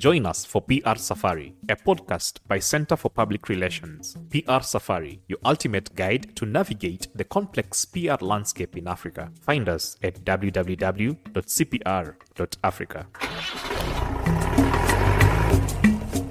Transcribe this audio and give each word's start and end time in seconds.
Join 0.00 0.24
us 0.24 0.46
for 0.46 0.62
PR 0.62 0.96
Safari, 0.96 1.52
a 1.68 1.76
podcast 1.76 2.38
by 2.48 2.58
Center 2.58 2.96
for 2.96 3.10
Public 3.10 3.50
Relations. 3.50 4.16
PR 4.30 4.62
Safari, 4.62 5.20
your 5.28 5.38
ultimate 5.44 5.94
guide 5.94 6.34
to 6.36 6.46
navigate 6.46 7.08
the 7.14 7.24
complex 7.24 7.84
PR 7.84 8.16
landscape 8.22 8.78
in 8.78 8.88
Africa. 8.88 9.30
Find 9.42 9.68
us 9.68 9.98
at 10.02 10.24
www.cpr.africa. 10.24 11.16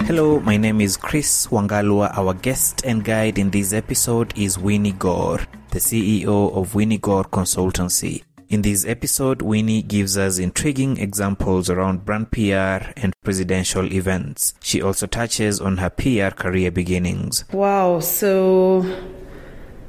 Hello, 0.08 0.40
my 0.40 0.58
name 0.58 0.82
is 0.82 0.98
Chris 0.98 1.46
Wangalua. 1.52 2.18
Our 2.18 2.34
guest 2.34 2.82
and 2.84 3.06
guide 3.06 3.38
in 3.38 3.52
this 3.52 3.72
episode 3.74 4.36
is 4.36 4.58
Winnie 4.58 4.94
Gore, 4.94 5.42
the 5.70 5.78
CEO 5.78 6.52
of 6.58 6.74
Winnie 6.74 6.98
Gore 6.98 7.26
Consultancy. 7.26 8.24
In 8.50 8.64
this 8.64 8.84
episode, 8.84 9.44
Winnie 9.44 9.84
gives 9.84 10.18
us 10.18 10.40
intriguing 10.40 10.98
examples 10.98 11.70
around 11.70 12.04
brand 12.04 12.32
PR 12.32 12.90
and 12.98 13.14
presidential 13.24 13.94
events. 13.94 14.56
She 14.60 14.82
also 14.82 15.06
touches 15.06 15.62
on 15.62 15.78
her 15.78 15.92
PR 15.92 16.36
career 16.36 16.72
beginnings. 16.72 17.46
Wow, 17.52 18.00
so 18.00 18.84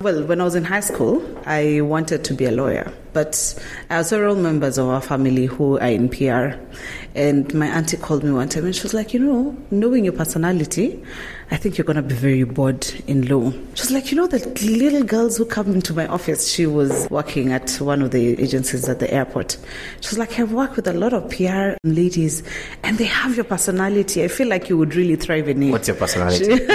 well, 0.03 0.25
when 0.25 0.41
I 0.41 0.45
was 0.45 0.55
in 0.55 0.65
high 0.65 0.81
school, 0.81 1.23
I 1.45 1.83
wanted 1.83 2.25
to 2.25 2.35
be 2.35 2.47
a 2.47 2.51
lawyer, 2.51 2.91
but 3.13 3.59
I 3.91 3.97
have 3.97 4.07
several 4.07 4.35
members 4.35 4.79
of 4.79 4.89
our 4.89 5.03
family 5.03 5.45
who 5.47 5.79
are 5.79 5.89
in 5.89 6.09
PR. 6.09 6.59
And 7.15 7.53
my 7.55 7.67
auntie 7.67 7.97
called 7.97 8.25
me 8.25 8.31
one 8.31 8.49
time 8.49 8.65
and 8.65 8.75
she 8.75 8.83
was 8.83 8.95
like, 8.95 9.13
You 9.13 9.21
know, 9.21 9.57
knowing 9.71 10.05
your 10.05 10.15
personality, 10.15 11.03
I 11.53 11.57
think 11.57 11.77
you're 11.77 11.85
going 11.85 11.97
to 11.97 12.03
be 12.03 12.15
very 12.15 12.45
bored 12.45 12.87
in 13.09 13.27
law. 13.27 13.51
She 13.51 13.83
was 13.83 13.91
like, 13.91 14.13
You 14.13 14.19
know, 14.19 14.27
the 14.29 14.39
little 14.65 15.03
girls 15.03 15.37
who 15.37 15.45
come 15.45 15.73
into 15.73 15.93
my 15.93 16.07
office, 16.07 16.49
she 16.49 16.65
was 16.67 17.09
working 17.11 17.53
at 17.53 17.71
one 17.81 18.03
of 18.03 18.13
the 18.13 18.41
agencies 18.41 18.89
at 18.89 19.01
the 19.01 19.13
airport. 19.13 19.57
She 20.01 20.11
was 20.11 20.19
like, 20.19 20.39
I 20.39 20.45
work 20.45 20.77
with 20.77 20.87
a 20.87 20.93
lot 20.93 21.13
of 21.13 21.29
PR 21.31 21.73
ladies 21.83 22.45
and 22.85 22.99
they 22.99 23.05
have 23.05 23.35
your 23.35 23.45
personality. 23.45 24.23
I 24.23 24.29
feel 24.29 24.47
like 24.49 24.69
you 24.69 24.79
would 24.79 24.95
really 24.95 25.17
thrive 25.17 25.49
in 25.49 25.63
it. 25.65 25.73
What's 25.73 25.89
your 25.89 25.97
personality? 25.97 26.53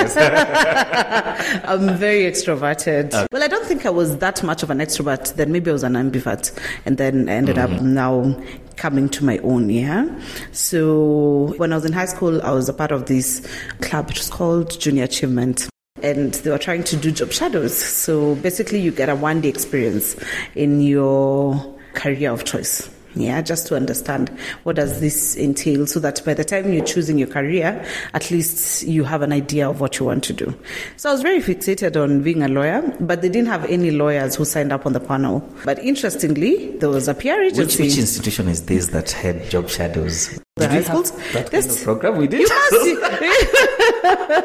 I'm 1.65 1.97
very 1.97 2.23
extroverted. 2.23 3.13
Uh. 3.13 3.27
Well, 3.31 3.43
I 3.43 3.47
don't 3.47 3.65
think 3.65 3.85
I 3.85 3.89
was 3.89 4.17
that 4.17 4.43
much 4.43 4.61
of 4.61 4.69
an 4.69 4.79
extrovert. 4.79 5.35
Then 5.35 5.51
maybe 5.51 5.69
I 5.69 5.73
was 5.73 5.83
an 5.83 5.93
ambivert, 5.93 6.57
and 6.85 6.97
then 6.97 7.29
ended 7.29 7.57
up 7.57 7.69
mm. 7.69 7.81
now 7.81 8.35
coming 8.77 9.09
to 9.09 9.25
my 9.25 9.37
own. 9.39 9.69
Yeah. 9.69 10.07
So 10.51 11.53
when 11.57 11.73
I 11.73 11.75
was 11.75 11.85
in 11.85 11.93
high 11.93 12.05
school, 12.05 12.41
I 12.41 12.51
was 12.51 12.69
a 12.69 12.73
part 12.73 12.91
of 12.91 13.05
this 13.05 13.45
club. 13.81 14.09
It 14.09 14.17
was 14.17 14.29
called 14.29 14.79
Junior 14.79 15.03
Achievement. 15.03 15.67
And 16.03 16.33
they 16.33 16.51
were 16.51 16.57
trying 16.57 16.83
to 16.85 16.97
do 16.97 17.11
job 17.11 17.31
shadows. 17.31 17.75
So 17.75 18.35
basically, 18.35 18.79
you 18.79 18.91
get 18.91 19.09
a 19.09 19.15
one 19.15 19.41
day 19.41 19.49
experience 19.49 20.15
in 20.53 20.81
your 20.81 21.77
career 21.93 22.31
of 22.31 22.43
choice. 22.43 22.89
Yeah, 23.15 23.41
just 23.41 23.67
to 23.67 23.75
understand 23.75 24.29
what 24.63 24.75
does 24.75 24.99
this 24.99 25.37
entail 25.37 25.87
so 25.87 25.99
that 26.01 26.23
by 26.25 26.33
the 26.33 26.43
time 26.43 26.71
you're 26.73 26.83
choosing 26.83 27.17
your 27.17 27.27
career, 27.29 27.83
at 28.13 28.29
least 28.29 28.83
you 28.83 29.03
have 29.05 29.21
an 29.21 29.31
idea 29.31 29.69
of 29.69 29.79
what 29.79 29.97
you 29.99 30.05
want 30.05 30.23
to 30.25 30.33
do. 30.33 30.53
So 30.97 31.09
I 31.09 31.13
was 31.13 31.21
very 31.21 31.39
fixated 31.39 31.95
on 32.01 32.21
being 32.23 32.43
a 32.43 32.47
lawyer, 32.49 32.81
but 32.99 33.21
they 33.21 33.29
didn't 33.29 33.47
have 33.47 33.65
any 33.65 33.91
lawyers 33.91 34.35
who 34.35 34.43
signed 34.45 34.73
up 34.73 34.85
on 34.85 34.93
the 34.93 34.99
panel. 34.99 35.39
But 35.63 35.79
interestingly, 35.79 36.75
there 36.77 36.89
was 36.89 37.07
a 37.07 37.13
PR 37.13 37.29
Which, 37.39 37.53
agency. 37.53 37.83
which 37.83 37.97
institution 37.97 38.47
is 38.49 38.65
this 38.65 38.87
that 38.87 39.11
had 39.11 39.49
job 39.49 39.69
shadows? 39.69 40.37
The 40.57 40.67
Did 40.67 40.69
high 40.71 40.77
we 40.79 40.83
schools? 40.83 41.11
that 41.11 41.51
kind 41.51 41.53
Yes. 41.53 41.77
of 41.77 41.83
program? 41.83 42.17
We 42.17 42.27
did. 42.27 42.41
You 42.41 42.47
must. 42.49 42.71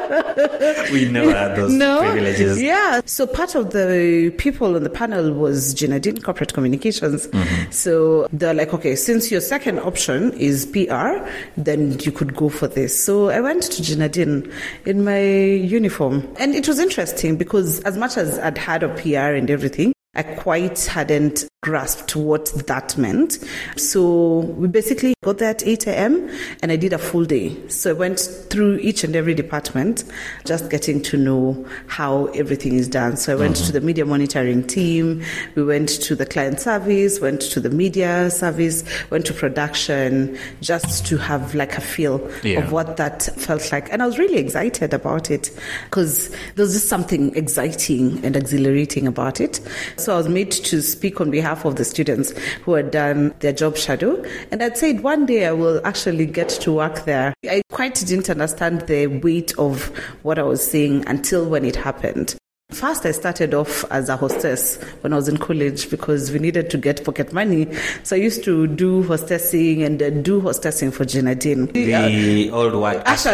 we 0.91 1.09
never 1.09 1.33
had 1.33 1.55
those 1.55 1.71
no. 1.71 1.99
privileges. 1.99 2.61
Yeah. 2.61 3.01
So 3.05 3.27
part 3.27 3.55
of 3.55 3.71
the 3.71 4.33
people 4.37 4.75
on 4.75 4.83
the 4.83 4.89
panel 4.89 5.33
was 5.33 5.73
Gina 5.73 5.99
Din 5.99 6.21
Corporate 6.21 6.53
Communications. 6.53 7.27
Mm-hmm. 7.27 7.71
So 7.71 8.27
they're 8.31 8.53
like, 8.53 8.73
okay, 8.73 8.95
since 8.95 9.31
your 9.31 9.41
second 9.41 9.79
option 9.79 10.33
is 10.33 10.65
PR, 10.65 11.25
then 11.57 11.99
you 11.99 12.11
could 12.11 12.35
go 12.35 12.49
for 12.49 12.67
this. 12.67 13.03
So 13.03 13.29
I 13.29 13.41
went 13.41 13.63
to 13.63 13.81
Gina 13.81 14.09
Din 14.09 14.51
in 14.85 15.03
my 15.03 15.21
uniform. 15.21 16.27
And 16.37 16.55
it 16.55 16.67
was 16.67 16.79
interesting 16.79 17.37
because 17.37 17.79
as 17.81 17.97
much 17.97 18.17
as 18.17 18.39
I'd 18.39 18.57
had 18.57 18.83
a 18.83 18.89
PR 18.89 19.35
and 19.35 19.49
everything, 19.49 19.93
I 20.13 20.23
quite 20.23 20.83
hadn't 20.87 21.45
grasped 21.61 22.17
what 22.17 22.47
that 22.67 22.97
meant. 22.97 23.39
So 23.77 24.39
we 24.39 24.67
basically 24.67 25.13
got 25.23 25.37
there 25.37 25.51
at 25.51 25.65
8 25.65 25.87
a.m. 25.87 26.29
and 26.61 26.71
I 26.71 26.75
did 26.75 26.91
a 26.91 26.97
full 26.97 27.23
day. 27.23 27.55
So 27.69 27.91
I 27.91 27.93
went 27.93 28.19
through 28.49 28.79
each 28.79 29.05
and 29.05 29.15
every 29.15 29.35
department, 29.35 30.03
just 30.43 30.69
getting 30.69 31.01
to 31.03 31.17
know 31.17 31.65
how 31.87 32.25
everything 32.27 32.73
is 32.73 32.89
done. 32.89 33.15
So 33.15 33.31
I 33.31 33.35
went 33.35 33.55
mm-hmm. 33.55 33.67
to 33.67 33.71
the 33.71 33.79
media 33.81 34.05
monitoring 34.05 34.65
team, 34.67 35.23
we 35.55 35.63
went 35.63 35.87
to 36.01 36.15
the 36.15 36.25
client 36.25 36.59
service, 36.59 37.21
went 37.21 37.39
to 37.43 37.61
the 37.61 37.69
media 37.69 38.31
service, 38.31 38.83
went 39.11 39.27
to 39.27 39.33
production, 39.33 40.37
just 40.59 41.05
to 41.05 41.17
have 41.17 41.55
like 41.55 41.77
a 41.77 41.81
feel 41.81 42.27
Yeah. 42.43 42.59
of 42.59 42.73
what 42.73 42.97
that 42.97 43.23
felt 43.37 43.71
like. 43.71 43.93
And 43.93 44.01
I 44.01 44.07
was 44.07 44.17
really 44.17 44.39
excited 44.39 44.93
about 44.93 45.31
it 45.31 45.51
because 45.85 46.29
there 46.55 46.65
was 46.65 46.73
just 46.73 46.89
something 46.89 47.33
exciting 47.35 48.19
and 48.25 48.35
exhilarating 48.35 49.07
about 49.07 49.39
it. 49.39 49.61
So 50.01 50.15
I 50.15 50.17
was 50.17 50.27
made 50.27 50.49
to 50.49 50.81
speak 50.81 51.21
on 51.21 51.29
behalf 51.29 51.63
of 51.63 51.75
the 51.75 51.85
students 51.85 52.31
who 52.63 52.73
had 52.73 52.89
done 52.89 53.35
their 53.37 53.53
job 53.53 53.77
shadow. 53.77 54.23
And 54.49 54.63
I'd 54.63 54.75
said 54.75 55.01
one 55.01 55.27
day 55.27 55.45
I 55.45 55.51
will 55.51 55.79
actually 55.85 56.25
get 56.25 56.49
to 56.49 56.73
work 56.73 57.05
there. 57.05 57.35
I 57.45 57.61
quite 57.69 57.93
didn't 57.93 58.27
understand 58.27 58.81
the 58.87 59.05
weight 59.05 59.55
of 59.59 59.95
what 60.23 60.39
I 60.39 60.43
was 60.43 60.67
saying 60.67 61.03
until 61.05 61.47
when 61.47 61.65
it 61.65 61.75
happened. 61.75 62.40
First, 62.71 63.05
I 63.05 63.11
started 63.11 63.53
off 63.53 63.83
as 63.91 64.07
a 64.09 64.15
hostess 64.15 64.81
when 65.01 65.11
I 65.13 65.17
was 65.17 65.27
in 65.27 65.37
college 65.37 65.89
because 65.89 66.31
we 66.31 66.39
needed 66.39 66.69
to 66.71 66.77
get 66.77 67.03
pocket 67.03 67.33
money. 67.33 67.67
So 68.03 68.15
I 68.15 68.19
used 68.19 68.43
to 68.45 68.65
do 68.65 69.03
hostessing 69.03 69.85
and 69.85 70.01
uh, 70.01 70.09
do 70.09 70.41
hostessing 70.41 70.93
for 70.93 71.03
Gina 71.05 71.35
Din. 71.35 71.65
The 71.67 72.49
old 72.51 72.73
word. 72.75 73.03
Ushers, 73.05 73.27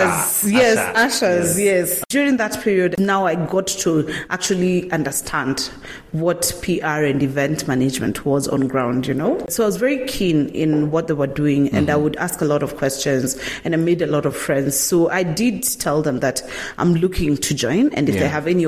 usher. 0.43 0.49
yes, 0.49 0.77
Usher. 0.77 0.97
ushers, 1.25 1.59
yes. 1.59 2.03
During 2.09 2.37
that 2.37 2.59
period, 2.61 2.99
now 2.99 3.25
I 3.27 3.35
got 3.35 3.67
to 3.67 4.11
actually 4.31 4.91
understand 4.91 5.69
what 6.13 6.51
PR 6.63 6.85
and 7.05 7.21
event 7.21 7.67
management 7.67 8.25
was 8.25 8.47
on 8.47 8.67
ground, 8.67 9.05
you 9.05 9.13
know? 9.13 9.45
So 9.49 9.63
I 9.63 9.65
was 9.67 9.77
very 9.77 10.05
keen 10.07 10.49
in 10.49 10.89
what 10.89 11.07
they 11.07 11.13
were 11.13 11.27
doing 11.27 11.69
and 11.69 11.89
I 11.91 11.95
would 11.95 12.15
ask 12.15 12.41
a 12.41 12.45
lot 12.45 12.63
of 12.63 12.75
questions 12.77 13.37
and 13.63 13.75
I 13.75 13.77
made 13.77 14.01
a 14.01 14.07
lot 14.07 14.25
of 14.25 14.35
friends. 14.35 14.75
So 14.77 15.09
I 15.09 15.21
did 15.23 15.61
tell 15.63 16.01
them 16.01 16.21
that 16.21 16.41
I'm 16.79 16.95
looking 16.95 17.37
to 17.37 17.53
join 17.53 17.93
and 17.93 18.09
if 18.09 18.15
Yeah. 18.15 18.21
they 18.21 18.27
have 18.29 18.47
any 18.47 18.65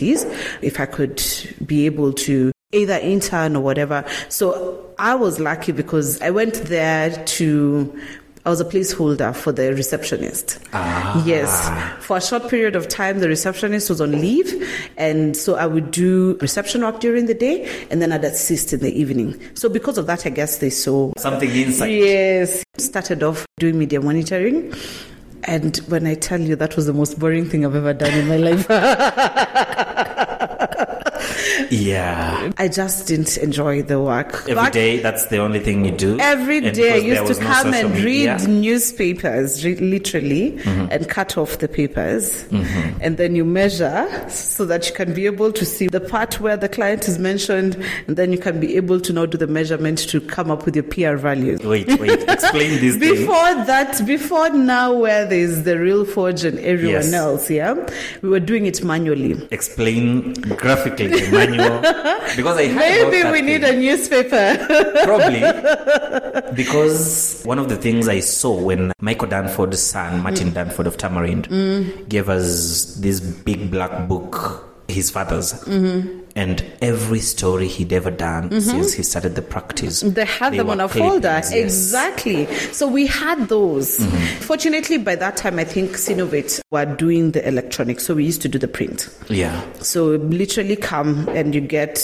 opportunities, 0.00 0.24
if 0.62 0.80
I 0.80 0.86
could 0.86 1.22
be 1.64 1.86
able 1.86 2.12
to 2.12 2.52
either 2.72 2.94
intern 2.94 3.56
or 3.56 3.62
whatever. 3.62 4.04
So 4.28 4.92
I 4.98 5.14
was 5.14 5.40
lucky 5.40 5.72
because 5.72 6.20
I 6.20 6.30
went 6.30 6.54
there 6.64 7.10
to 7.24 8.00
I 8.46 8.48
was 8.48 8.58
a 8.58 8.64
placeholder 8.64 9.36
for 9.36 9.52
the 9.52 9.74
receptionist. 9.74 10.58
Ah. 10.72 11.22
Yes. 11.26 11.68
For 12.02 12.16
a 12.16 12.22
short 12.22 12.48
period 12.48 12.74
of 12.74 12.88
time, 12.88 13.18
the 13.18 13.28
receptionist 13.28 13.90
was 13.90 14.00
on 14.00 14.12
leave. 14.12 14.66
And 14.96 15.36
so 15.36 15.56
I 15.56 15.66
would 15.66 15.90
do 15.90 16.38
reception 16.40 16.80
work 16.80 17.00
during 17.00 17.26
the 17.26 17.34
day 17.34 17.68
and 17.90 18.00
then 18.00 18.12
I'd 18.12 18.24
assist 18.24 18.72
in 18.72 18.80
the 18.80 18.98
evening. 18.98 19.38
So 19.52 19.68
because 19.68 19.98
of 19.98 20.06
that, 20.06 20.24
I 20.24 20.30
guess 20.30 20.56
they 20.56 20.70
saw. 20.70 21.12
Something 21.18 21.50
inside. 21.50 21.88
Yes. 21.88 22.64
Started 22.78 23.22
off 23.22 23.44
doing 23.58 23.78
media 23.78 24.00
monitoring. 24.00 24.72
And 25.44 25.76
when 25.88 26.06
I 26.06 26.14
tell 26.14 26.40
you 26.40 26.54
that 26.56 26.76
was 26.76 26.86
the 26.86 26.92
most 26.92 27.18
boring 27.18 27.48
thing 27.48 27.64
I've 27.64 27.74
ever 27.74 27.94
done 27.94 28.12
in 28.12 28.28
my 28.28 28.36
life, 28.36 28.66
Yeah. 31.70 32.50
I 32.58 32.68
just 32.68 33.06
didn't 33.08 33.36
enjoy 33.38 33.82
the 33.82 34.00
work. 34.00 34.34
Every 34.42 34.54
Back- 34.54 34.72
day, 34.72 34.98
that's 34.98 35.26
the 35.26 35.38
only 35.38 35.60
thing 35.60 35.84
you 35.84 35.92
do. 35.92 36.18
Every 36.18 36.60
day 36.70 36.94
I 36.94 36.96
used 36.96 37.26
to 37.26 37.34
come 37.42 37.72
social 37.72 37.86
and 37.86 37.94
read 37.96 38.04
media. 38.04 38.36
Mm-hmm. 38.36 38.60
newspapers, 38.60 39.64
re- 39.64 39.76
literally, 39.76 40.58
and 40.64 41.08
cut 41.08 41.38
off 41.38 41.58
the 41.58 41.68
papers. 41.68 42.44
And 43.00 43.16
then 43.16 43.34
you 43.34 43.44
measure 43.44 44.06
so 44.28 44.64
that 44.66 44.88
you 44.88 44.94
can 44.94 45.14
be 45.14 45.26
able 45.26 45.52
to 45.52 45.64
see 45.64 45.86
the 45.86 46.00
part 46.00 46.40
where 46.40 46.56
the 46.56 46.68
client 46.68 47.08
is 47.08 47.18
mentioned, 47.18 47.76
and 48.06 48.16
then 48.16 48.32
you 48.32 48.38
can 48.38 48.60
be 48.60 48.76
able 48.76 49.00
to 49.00 49.12
now 49.12 49.26
do 49.26 49.38
the 49.38 49.46
measurement 49.46 49.98
to 50.10 50.20
come 50.20 50.50
up 50.50 50.64
with 50.64 50.74
your 50.76 50.84
PR 50.84 51.16
values. 51.16 51.60
Wait, 51.62 51.86
wait. 52.00 52.22
Explain 52.28 52.80
this 52.80 52.96
thing. 52.98 53.14
Before 53.14 53.54
that, 53.66 54.04
before 54.06 54.50
now, 54.50 54.92
where 54.92 55.24
there's 55.26 55.62
the 55.62 55.72
Reelforge 55.76 56.44
and 56.44 56.58
everyone 56.60 56.90
Yes. 57.04 57.12
else, 57.12 57.50
yeah, 57.50 57.74
we 58.22 58.28
were 58.28 58.40
doing 58.40 58.66
it 58.66 58.82
manually. 58.84 59.36
Explain 59.50 60.32
graphically 60.34 61.06
the 61.08 61.30
manual. 61.60 62.36
Because 62.36 62.58
I 62.58 62.68
Maybe 62.68 63.30
we 63.30 63.42
need 63.42 63.62
thing. 63.62 63.76
a 63.76 63.80
newspaper. 63.80 64.56
Probably 65.04 65.40
because 66.54 67.42
one 67.44 67.58
of 67.58 67.68
the 67.68 67.76
things 67.76 68.08
I 68.08 68.20
saw 68.20 68.58
when 68.58 68.92
Michael 69.00 69.28
Dunford's 69.28 69.80
son, 69.80 70.22
Martin 70.22 70.50
mm. 70.50 70.54
Danford 70.54 70.86
of 70.86 70.96
Tamarind, 70.96 71.48
mm. 71.48 72.08
gave 72.08 72.28
us 72.28 72.94
this 72.96 73.20
big 73.20 73.70
black 73.70 74.08
book, 74.08 74.64
his 74.88 75.10
father's, 75.10 75.52
mm-hmm. 75.64 76.19
And 76.40 76.64
every 76.80 77.20
story 77.20 77.68
he'd 77.68 77.92
ever 77.92 78.10
done 78.10 78.48
mm-hmm. 78.48 78.60
since 78.60 78.94
he 78.94 79.02
started 79.02 79.34
the 79.34 79.42
practice. 79.42 80.00
They 80.00 80.24
had 80.24 80.54
them 80.54 80.70
on 80.70 80.80
a 80.80 80.88
folder. 80.88 81.28
yes. 81.28 81.52
Exactly. 81.52 82.46
So 82.72 82.88
we 82.88 83.06
had 83.06 83.48
those. 83.48 83.98
Mm-hmm. 83.98 84.40
Fortunately, 84.40 84.96
by 84.96 85.16
that 85.16 85.36
time, 85.36 85.58
I 85.58 85.64
think 85.64 85.90
Synovate 85.90 86.62
were 86.70 86.86
doing 86.86 87.32
the 87.32 87.46
electronics. 87.46 88.06
So 88.06 88.14
we 88.14 88.24
used 88.24 88.40
to 88.40 88.48
do 88.48 88.58
the 88.58 88.68
print. 88.68 89.08
Yeah. 89.28 89.62
So 89.80 90.06
literally 90.16 90.76
come 90.76 91.28
and 91.28 91.54
you 91.54 91.60
get 91.60 92.00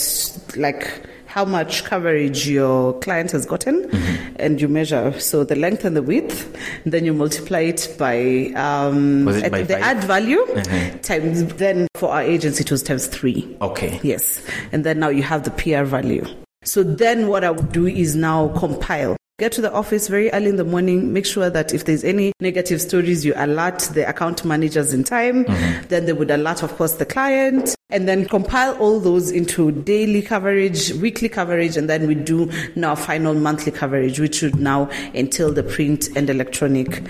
like 0.55 1.01
how 1.37 1.45
much 1.45 1.83
coverage 1.83 2.49
your 2.49 2.93
client 2.99 3.29
has 3.31 3.45
gotten, 3.45 3.83
Mm-hmm. 3.87 4.35
and 4.39 4.59
you 4.59 4.67
measure 4.67 5.13
so 5.19 5.43
the 5.43 5.55
length 5.55 5.85
and 5.85 5.95
the 5.95 6.01
width. 6.01 6.37
And 6.83 6.91
then 6.93 7.05
you 7.05 7.13
multiply 7.13 7.59
it 7.73 7.93
by 7.99 8.51
um, 8.55 9.27
it 9.27 9.51
by 9.51 9.61
the 9.61 9.75
five? 9.75 9.83
ad 9.97 10.03
value 10.05 10.41
Mhm. 10.47 11.01
times. 11.03 11.45
Then 11.63 11.87
for 11.93 12.09
our 12.09 12.23
agency, 12.23 12.61
it 12.63 12.71
was 12.71 12.81
times 12.81 13.05
three. 13.05 13.39
Okay. 13.61 13.99
Yes. 14.01 14.41
And 14.71 14.83
then 14.83 14.97
now 14.99 15.09
you 15.09 15.21
have 15.21 15.43
the 15.43 15.51
PR 15.51 15.83
value. 15.83 16.25
So 16.63 16.81
then 16.81 17.27
what 17.27 17.43
I 17.43 17.51
would 17.51 17.71
do 17.71 17.85
is 17.85 18.15
now 18.15 18.47
compile. 18.57 19.15
Get 19.39 19.51
to 19.51 19.61
the 19.61 19.71
office 19.71 20.07
very 20.07 20.31
early 20.31 20.49
in 20.49 20.55
the 20.55 20.63
morning. 20.63 21.13
Make 21.13 21.27
sure 21.27 21.47
that 21.51 21.71
if 21.71 21.85
there's 21.85 22.03
any 22.03 22.33
negative 22.39 22.81
stories, 22.81 23.23
you 23.23 23.33
alert 23.35 23.77
the 23.93 24.09
account 24.09 24.43
managers 24.43 24.93
in 24.93 25.03
time. 25.03 25.45
Mm-hmm. 25.45 25.87
Then 25.89 26.07
they 26.07 26.13
would 26.13 26.31
alert, 26.31 26.63
of 26.63 26.75
course, 26.75 26.93
the 26.93 27.05
client 27.05 27.75
and 27.91 28.07
then 28.07 28.25
compile 28.25 28.75
all 28.77 28.99
those 28.99 29.29
into 29.29 29.71
daily 29.71 30.23
coverage, 30.23 30.91
weekly 30.93 31.29
coverage, 31.29 31.77
and 31.77 31.87
then 31.87 32.07
we 32.07 32.15
do 32.15 32.51
now 32.75 32.95
final 32.95 33.35
monthly 33.35 33.71
coverage, 33.71 34.19
which 34.19 34.41
would 34.41 34.59
now 34.59 34.89
entail 35.13 35.53
the 35.53 35.61
print 35.61 36.09
and 36.15 36.31
electronic. 36.31 37.03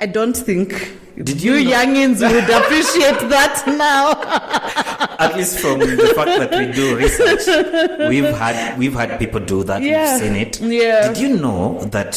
I 0.00 0.06
don't 0.06 0.34
think 0.38 0.90
Did 1.22 1.42
you, 1.42 1.56
you 1.56 1.70
youngins 1.70 2.22
would 2.22 2.48
appreciate 2.48 3.28
that 3.28 3.62
now. 3.66 5.10
At 5.24 5.36
least 5.36 5.58
from 5.60 5.78
the 5.80 6.12
fact 6.14 6.32
that 6.40 6.50
we 6.58 6.72
do 6.72 6.96
research, 6.96 7.44
we've 8.08 8.34
had 8.36 8.78
we've 8.78 8.94
had 8.94 9.18
people 9.18 9.40
do 9.40 9.64
that. 9.64 9.82
Yeah. 9.82 10.12
We've 10.12 10.20
seen 10.22 10.36
it. 10.36 10.60
Yeah. 10.60 11.08
Did 11.08 11.18
you 11.18 11.36
know 11.36 11.80
that? 11.96 12.14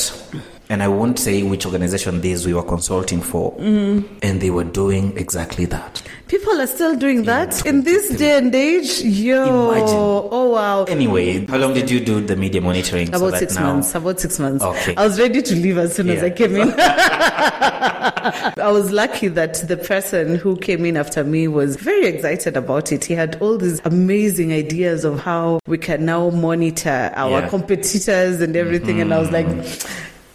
And 0.69 0.83
I 0.83 0.89
won't 0.89 1.17
say 1.17 1.43
which 1.43 1.65
organization 1.65 2.19
these 2.19 2.45
we 2.45 2.53
were 2.53 2.63
consulting 2.63 3.21
for, 3.21 3.53
Mm-hmm. 3.53 4.17
and 4.21 4.41
they 4.41 4.49
were 4.49 4.65
doing 4.65 5.15
exactly 5.17 5.63
that. 5.65 6.01
People 6.27 6.59
are 6.59 6.67
still 6.67 6.93
doing 6.97 7.23
that 7.23 7.65
in 7.65 7.83
this 7.83 8.09
day 8.17 8.37
and 8.37 8.53
age. 8.53 8.99
Yo, 9.01 9.71
Imagine. 9.71 9.95
oh 9.95 10.49
wow. 10.51 10.83
Anyway, 10.83 11.45
how 11.45 11.55
long 11.57 11.73
did 11.73 11.89
you 11.89 12.01
do 12.01 12.19
the 12.19 12.35
media 12.35 12.59
monitoring? 12.59 13.07
About 13.15 13.31
that 13.31 13.39
six 13.39 13.55
now, 13.55 13.73
months. 13.73 13.95
About 13.95 14.19
six 14.19 14.37
months. 14.39 14.61
Okay. 14.65 14.93
I 14.97 15.05
was 15.07 15.17
ready 15.17 15.41
to 15.41 15.55
leave 15.55 15.77
as 15.77 15.95
soon 15.95 16.09
as 16.09 16.21
I 16.21 16.29
came 16.31 16.55
in. 16.57 16.73
I 16.77 18.69
was 18.71 18.91
lucky 18.91 19.29
that 19.29 19.55
the 19.67 19.77
person 19.77 20.35
who 20.35 20.57
came 20.57 20.83
in 20.85 20.97
after 20.97 21.23
me 21.23 21.47
was 21.47 21.77
very 21.77 22.07
excited 22.07 22.57
about 22.57 22.91
it. 22.91 23.05
He 23.05 23.13
had 23.13 23.41
all 23.41 23.57
these 23.57 23.79
amazing 23.85 24.51
ideas 24.51 25.05
of 25.05 25.19
how 25.21 25.59
we 25.65 25.77
can 25.77 26.03
now 26.05 26.29
monitor 26.31 27.11
our 27.15 27.29
Yeah. 27.31 27.39
Mm-hmm. 27.41 27.49
competitors 27.49 28.41
and 28.41 28.55
everything. 28.57 28.99
And 28.99 29.13
I 29.13 29.19
was 29.19 29.31
like, 29.31 29.47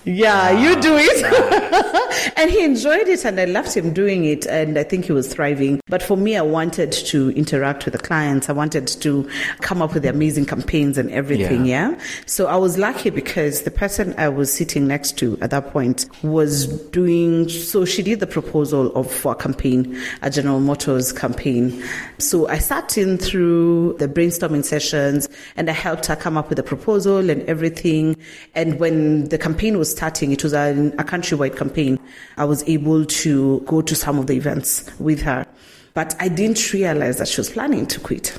yeah, 0.04 0.50
you 0.50 0.80
do 0.80 0.96
it. 0.98 2.32
and 2.36 2.50
he 2.50 2.64
enjoyed 2.64 3.08
it 3.08 3.24
and 3.24 3.38
I 3.38 3.44
loved 3.44 3.74
him 3.74 3.92
doing 3.92 4.24
it 4.24 4.46
and 4.46 4.78
I 4.78 4.82
think 4.82 5.04
he 5.04 5.12
was 5.12 5.32
thriving. 5.32 5.80
But 5.86 6.02
for 6.02 6.16
me, 6.16 6.36
I 6.36 6.42
wanted 6.42 6.92
to 6.92 7.30
interact 7.30 7.84
with 7.84 7.92
the 7.92 7.98
clients. 7.98 8.48
I 8.48 8.52
wanted 8.52 8.86
to 8.86 9.28
come 9.60 9.80
up 9.80 9.94
with 9.94 10.02
the 10.02 10.10
amazing 10.10 10.46
campaigns 10.46 10.98
and 10.98 11.10
everything. 11.10 11.66
Yeah. 11.66 11.90
Yeah. 11.90 12.00
So 12.26 12.46
I 12.46 12.56
was 12.56 12.78
lucky 12.78 13.10
because 13.10 13.62
the 13.62 13.70
person 13.70 14.14
I 14.18 14.28
was 14.28 14.52
sitting 14.52 14.86
next 14.86 15.18
to 15.18 15.38
at 15.40 15.50
that 15.50 15.72
point 15.72 16.06
was 16.22 16.66
doing, 16.90 17.48
so 17.48 17.84
she 17.84 18.02
did 18.02 18.20
the 18.20 18.26
proposal 18.26 18.94
of 18.96 19.10
for 19.10 19.32
a 19.32 19.34
campaign, 19.34 19.98
a 20.22 20.30
General 20.30 20.60
Motors 20.60 21.12
campaign. 21.12 21.82
So 22.18 22.48
I 22.48 22.58
sat 22.58 22.98
in 22.98 23.18
through 23.18 23.94
the 23.98 24.08
brainstorming 24.08 24.64
sessions 24.64 25.28
and 25.56 25.70
I 25.70 25.72
helped 25.72 26.06
her 26.06 26.16
come 26.16 26.36
up 26.36 26.48
with 26.48 26.58
a 26.58 26.62
proposal 26.62 27.30
and 27.30 27.42
everything. 27.48 28.16
And 28.54 28.78
when 28.78 29.28
the 29.28 29.38
campaign 29.38 29.78
was 29.78 29.91
starting, 29.92 30.32
it 30.32 30.42
was 30.42 30.52
a, 30.52 30.70
a 30.98 31.04
countrywide 31.04 31.56
campaign. 31.56 31.98
I 32.36 32.44
was 32.44 32.66
able 32.68 33.04
to 33.04 33.60
go 33.60 33.82
to 33.82 33.94
some 33.94 34.18
of 34.18 34.26
the 34.26 34.34
events 34.34 34.90
with 34.98 35.22
her. 35.22 35.46
But 35.94 36.14
I 36.18 36.28
didn't 36.28 36.72
realize 36.72 37.18
that 37.18 37.28
she 37.28 37.40
was 37.40 37.50
planning 37.50 37.86
to 37.86 38.00
quit. 38.00 38.38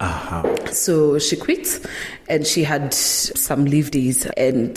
Uh-huh. 0.00 0.66
So 0.66 1.18
she 1.18 1.36
quit 1.36 1.84
and 2.28 2.46
she 2.46 2.62
had 2.62 2.94
some 2.94 3.64
leave 3.64 3.90
days. 3.90 4.26
And 4.36 4.70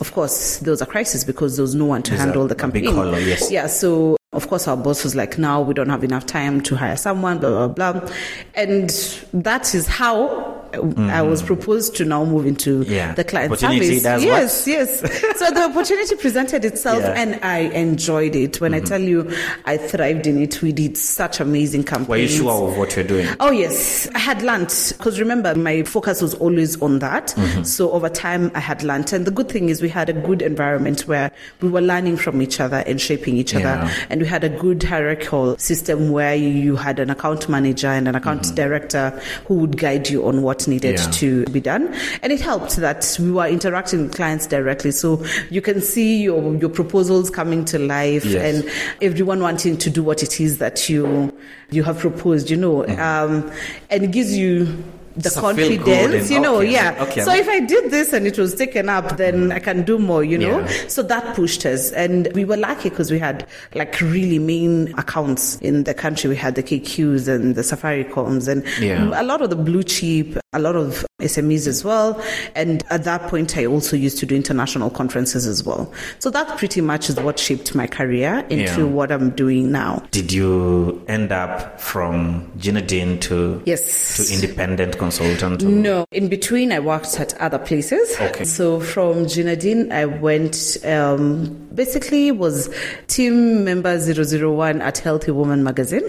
of 0.00 0.12
course, 0.12 0.58
there 0.58 0.70
was 0.70 0.82
a 0.82 0.86
crisis 0.86 1.24
because 1.24 1.56
there 1.56 1.62
was 1.62 1.74
no 1.74 1.86
one 1.86 2.02
to 2.04 2.10
There's 2.10 2.22
handle 2.22 2.46
the 2.46 2.54
campaign. 2.54 2.84
big 2.84 2.94
hollow, 2.94 3.16
yes. 3.16 3.50
Yeah. 3.50 3.66
So 3.68 4.16
of 4.32 4.48
course, 4.48 4.68
our 4.68 4.76
boss 4.76 5.02
was 5.02 5.14
like, 5.14 5.38
now 5.38 5.62
we 5.62 5.72
don't 5.72 5.88
have 5.88 6.04
enough 6.04 6.26
time 6.26 6.60
to 6.62 6.76
hire 6.76 6.96
someone, 6.96 7.38
blah, 7.38 7.68
blah, 7.68 7.92
blah. 7.92 8.10
And 8.54 8.90
that 9.32 9.74
is 9.74 9.86
how 9.86 10.55
I 10.74 11.22
was 11.22 11.42
proposed 11.42 11.96
to 11.96 12.04
now 12.04 12.24
move 12.24 12.46
into 12.46 12.66
Mm-hmm. 12.80 12.92
Yeah. 12.92 13.14
the 13.14 13.24
client 13.24 13.58
service. 13.58 14.02
yes, 14.04 14.66
yes. 14.66 15.00
so 15.38 15.50
the 15.50 15.64
opportunity 15.70 16.16
presented 16.16 16.64
itself 16.64 17.00
Yeah. 17.02 17.08
Mm-hmm. 17.14 17.34
and 17.34 17.44
I 17.44 17.58
enjoyed 17.78 18.34
it. 18.36 18.60
When 18.60 18.74
I 18.74 18.80
tell 18.80 19.00
you 19.00 19.30
I 19.64 19.76
thrived 19.76 20.26
in 20.26 20.40
it, 20.42 20.60
we 20.62 20.72
did 20.72 20.96
such 20.96 21.40
amazing 21.40 21.84
campaigns. 21.84 22.08
Were 22.08 22.16
you 22.16 22.28
sure 22.28 22.68
of 22.70 22.76
what 22.76 22.94
you're 22.96 23.04
doing? 23.06 23.28
Oh, 23.40 23.50
yes. 23.50 24.08
I 24.14 24.18
had 24.18 24.42
learnt 24.42 24.92
because 24.96 25.18
remember, 25.20 25.54
my 25.54 25.82
focus 25.84 26.20
was 26.22 26.34
always 26.34 26.80
on 26.82 26.98
that. 27.00 27.28
Mm-hmm. 27.36 27.62
So 27.62 27.90
over 27.92 28.08
time, 28.08 28.50
I 28.54 28.60
had 28.60 28.82
learnt. 28.82 29.12
And 29.12 29.26
the 29.26 29.30
good 29.30 29.48
thing 29.48 29.68
is, 29.68 29.80
we 29.82 29.88
had 29.88 30.08
a 30.08 30.12
good 30.12 30.42
environment 30.42 31.02
where 31.02 31.30
we 31.60 31.68
were 31.68 31.80
learning 31.80 32.16
from 32.16 32.42
each 32.42 32.60
other 32.60 32.78
and 32.86 33.00
shaping 33.00 33.36
each 33.36 33.52
Yeah. 33.54 33.58
other. 33.82 33.92
And 34.10 34.20
we 34.22 34.26
had 34.26 34.44
a 34.44 34.48
good 34.48 34.82
hierarchical 34.82 35.56
system 35.58 36.10
where 36.10 36.34
you 36.34 36.76
had 36.76 36.98
an 36.98 37.10
account 37.10 37.48
manager 37.48 37.88
and 37.88 38.08
an 38.08 38.14
account 38.14 38.54
director 38.54 39.10
who 39.46 39.54
would 39.54 39.78
guide 39.78 40.08
you 40.08 40.26
on 40.26 40.42
what 40.42 40.65
needed 40.66 40.96
Mm-hmm. 40.96 41.06
Yeah. 41.06 41.44
to 41.44 41.44
be 41.52 41.60
done. 41.60 41.92
And 42.22 42.32
it 42.32 42.40
helped 42.40 42.76
that 42.76 43.16
we 43.20 43.30
were 43.32 43.46
interacting 43.48 44.02
with 44.02 44.14
clients 44.14 44.46
directly. 44.46 44.92
So 44.92 45.24
you 45.50 45.60
can 45.60 45.80
see 45.80 46.22
your, 46.22 46.54
your 46.56 46.68
proposals 46.70 47.28
coming 47.30 47.64
to 47.66 47.78
life 47.78 48.24
Yes. 48.24 48.62
and 48.64 48.70
everyone 49.02 49.40
wanting 49.40 49.76
to 49.78 49.90
do 49.90 50.02
what 50.02 50.22
it 50.22 50.40
is 50.40 50.58
that 50.58 50.88
you 50.88 51.32
you 51.70 51.82
have 51.82 51.98
proposed, 51.98 52.48
you 52.48 52.56
know, 52.56 52.86
um, 52.98 53.50
and 53.90 54.04
it 54.04 54.12
gives 54.12 54.36
you 54.38 54.66
the 55.16 55.30
So 55.30 55.40
confidence, 55.40 56.30
you 56.30 56.38
know, 56.40 56.56
okay, 56.58 56.72
yeah. 56.72 56.94
okay. 57.04 57.22
So 57.22 57.32
if 57.34 57.48
I 57.48 57.60
did 57.60 57.90
this 57.90 58.12
and 58.12 58.26
it 58.26 58.38
was 58.38 58.54
taken 58.54 58.88
up, 58.88 59.16
then 59.16 59.50
I 59.52 59.58
can 59.58 59.82
do 59.82 59.98
more, 59.98 60.22
you 60.22 60.36
know. 60.38 60.60
Yeah. 60.60 60.88
So 60.88 61.02
that 61.04 61.34
pushed 61.34 61.64
us, 61.64 61.90
and 61.92 62.28
we 62.34 62.44
were 62.44 62.56
lucky 62.56 62.90
because 62.90 63.10
we 63.10 63.18
had 63.18 63.46
like 63.74 63.98
really 64.00 64.38
main 64.38 64.92
accounts 64.98 65.56
in 65.56 65.84
the 65.84 65.94
country. 65.94 66.28
We 66.28 66.36
had 66.36 66.54
the 66.54 66.62
KQs 66.62 67.28
and 67.28 67.54
the 67.54 67.62
Safaricoms, 67.62 68.46
and 68.48 68.62
Yeah. 68.80 69.20
a 69.20 69.24
lot 69.24 69.40
of 69.42 69.50
the 69.50 69.56
blue 69.56 69.82
chip, 69.82 70.38
a 70.52 70.58
lot 70.58 70.76
of 70.76 71.06
SMEs 71.22 71.66
as 71.66 71.82
well. 71.82 72.20
And 72.54 72.84
at 72.90 73.04
that 73.04 73.22
point, 73.28 73.56
I 73.56 73.64
also 73.64 73.96
used 73.96 74.18
to 74.18 74.26
do 74.26 74.36
international 74.36 74.90
conferences 74.90 75.46
as 75.46 75.64
well. 75.64 75.90
So 76.18 76.28
that 76.30 76.58
pretty 76.58 76.82
much 76.82 77.08
is 77.08 77.16
what 77.18 77.38
shaped 77.38 77.74
my 77.74 77.86
career 77.86 78.44
into 78.50 78.80
Yeah. 78.80 78.84
what 78.84 79.10
I'm 79.10 79.30
doing 79.30 79.72
now. 79.72 80.02
Did 80.10 80.30
you 80.32 81.02
end 81.08 81.32
up 81.32 81.80
from 81.80 82.50
Gina 82.58 82.82
Din 82.82 83.18
to 83.20 83.62
Yes. 83.64 84.16
to 84.18 84.34
independent 84.34 84.98
consultant? 85.10 85.62
or- 85.62 85.68
No, 85.68 86.04
in 86.10 86.28
between, 86.28 86.72
I 86.72 86.78
worked 86.80 87.18
at 87.20 87.34
other 87.40 87.58
places. 87.58 88.14
Okay. 88.20 88.44
So 88.44 88.80
from 88.80 89.26
Gina 89.26 89.56
Din, 89.56 89.90
I 89.92 90.04
went, 90.04 90.76
um, 90.84 91.56
basically 91.74 92.30
was 92.32 92.68
team 93.06 93.64
member 93.64 93.98
001 93.98 94.80
at 94.82 94.98
Healthy 94.98 95.30
Woman 95.32 95.62
magazine. 95.62 96.02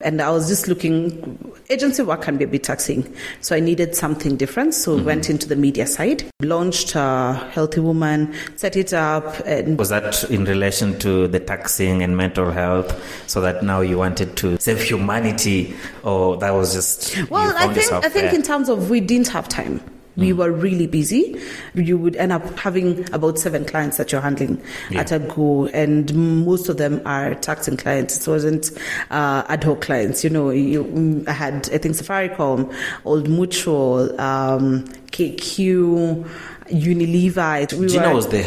And 0.00 0.20
I 0.20 0.30
was 0.30 0.48
just 0.48 0.66
looking, 0.68 1.38
agency 1.68 2.02
work 2.02 2.22
can 2.22 2.36
be 2.38 2.44
a 2.44 2.48
bit 2.48 2.64
taxing. 2.64 3.04
So 3.40 3.54
I 3.54 3.60
needed 3.60 3.94
something 3.94 4.36
different. 4.36 4.74
So 4.74 4.96
went 5.02 5.28
into 5.30 5.48
the 5.48 5.56
media 5.56 5.86
side, 5.86 6.24
launched 6.40 6.96
uh, 6.96 7.34
Healthy 7.50 7.80
Woman, 7.80 8.34
set 8.56 8.76
it 8.76 8.92
up 8.92 9.26
and 9.46 9.78
Was 9.78 9.90
that 9.90 10.24
in 10.30 10.44
relation 10.44 10.98
to 11.00 11.28
the 11.28 11.38
taxing 11.40 12.02
and 12.02 12.16
mental 12.16 12.50
health? 12.50 12.90
So 13.26 13.40
that 13.42 13.62
now 13.62 13.80
you 13.80 13.98
wanted 13.98 14.36
to 14.38 14.58
save 14.58 14.82
humanity, 14.82 15.74
or 16.02 16.36
that 16.38 16.50
was 16.50 16.72
just 16.74 17.16
Well, 17.30 17.54
I 17.56 17.72
think 17.72 17.92
I 17.92 18.08
think? 18.08 18.32
In 18.40 18.46
terms 18.46 18.70
of 18.70 18.88
we 18.88 19.00
didn't 19.02 19.28
have 19.28 19.46
time. 19.50 19.82
We 20.16 20.32
were 20.32 20.50
really 20.50 20.86
busy. 20.86 21.38
You 21.74 21.96
would 21.98 22.16
end 22.16 22.32
up 22.32 22.58
having 22.58 23.06
about 23.12 23.38
seven 23.38 23.64
clients 23.66 23.96
that 23.98 24.10
you're 24.12 24.20
handling 24.22 24.60
Yeah. 24.90 25.00
at 25.00 25.12
a 25.12 25.18
go, 25.18 25.66
and 25.68 26.12
most 26.44 26.68
of 26.70 26.78
them 26.78 27.00
are 27.04 27.34
taxing 27.34 27.76
clients. 27.76 28.18
It 28.26 28.30
wasn't 28.30 28.70
uh, 29.10 29.44
ad 29.48 29.62
hoc 29.64 29.82
clients. 29.82 30.24
You 30.24 30.30
know, 30.30 30.48
you, 30.50 30.84
mm, 30.84 31.28
I 31.28 31.32
had 31.32 31.68
I 31.72 31.78
think 31.78 31.96
Safaricom, 31.96 32.74
Old 33.04 33.28
Mutual, 33.28 34.18
um, 34.20 34.84
KQ, 35.12 36.24
Unilever. 36.70 37.72
We 37.74 37.86
Gina 37.86 38.08
were, 38.08 38.14
was 38.14 38.28
the, 38.28 38.42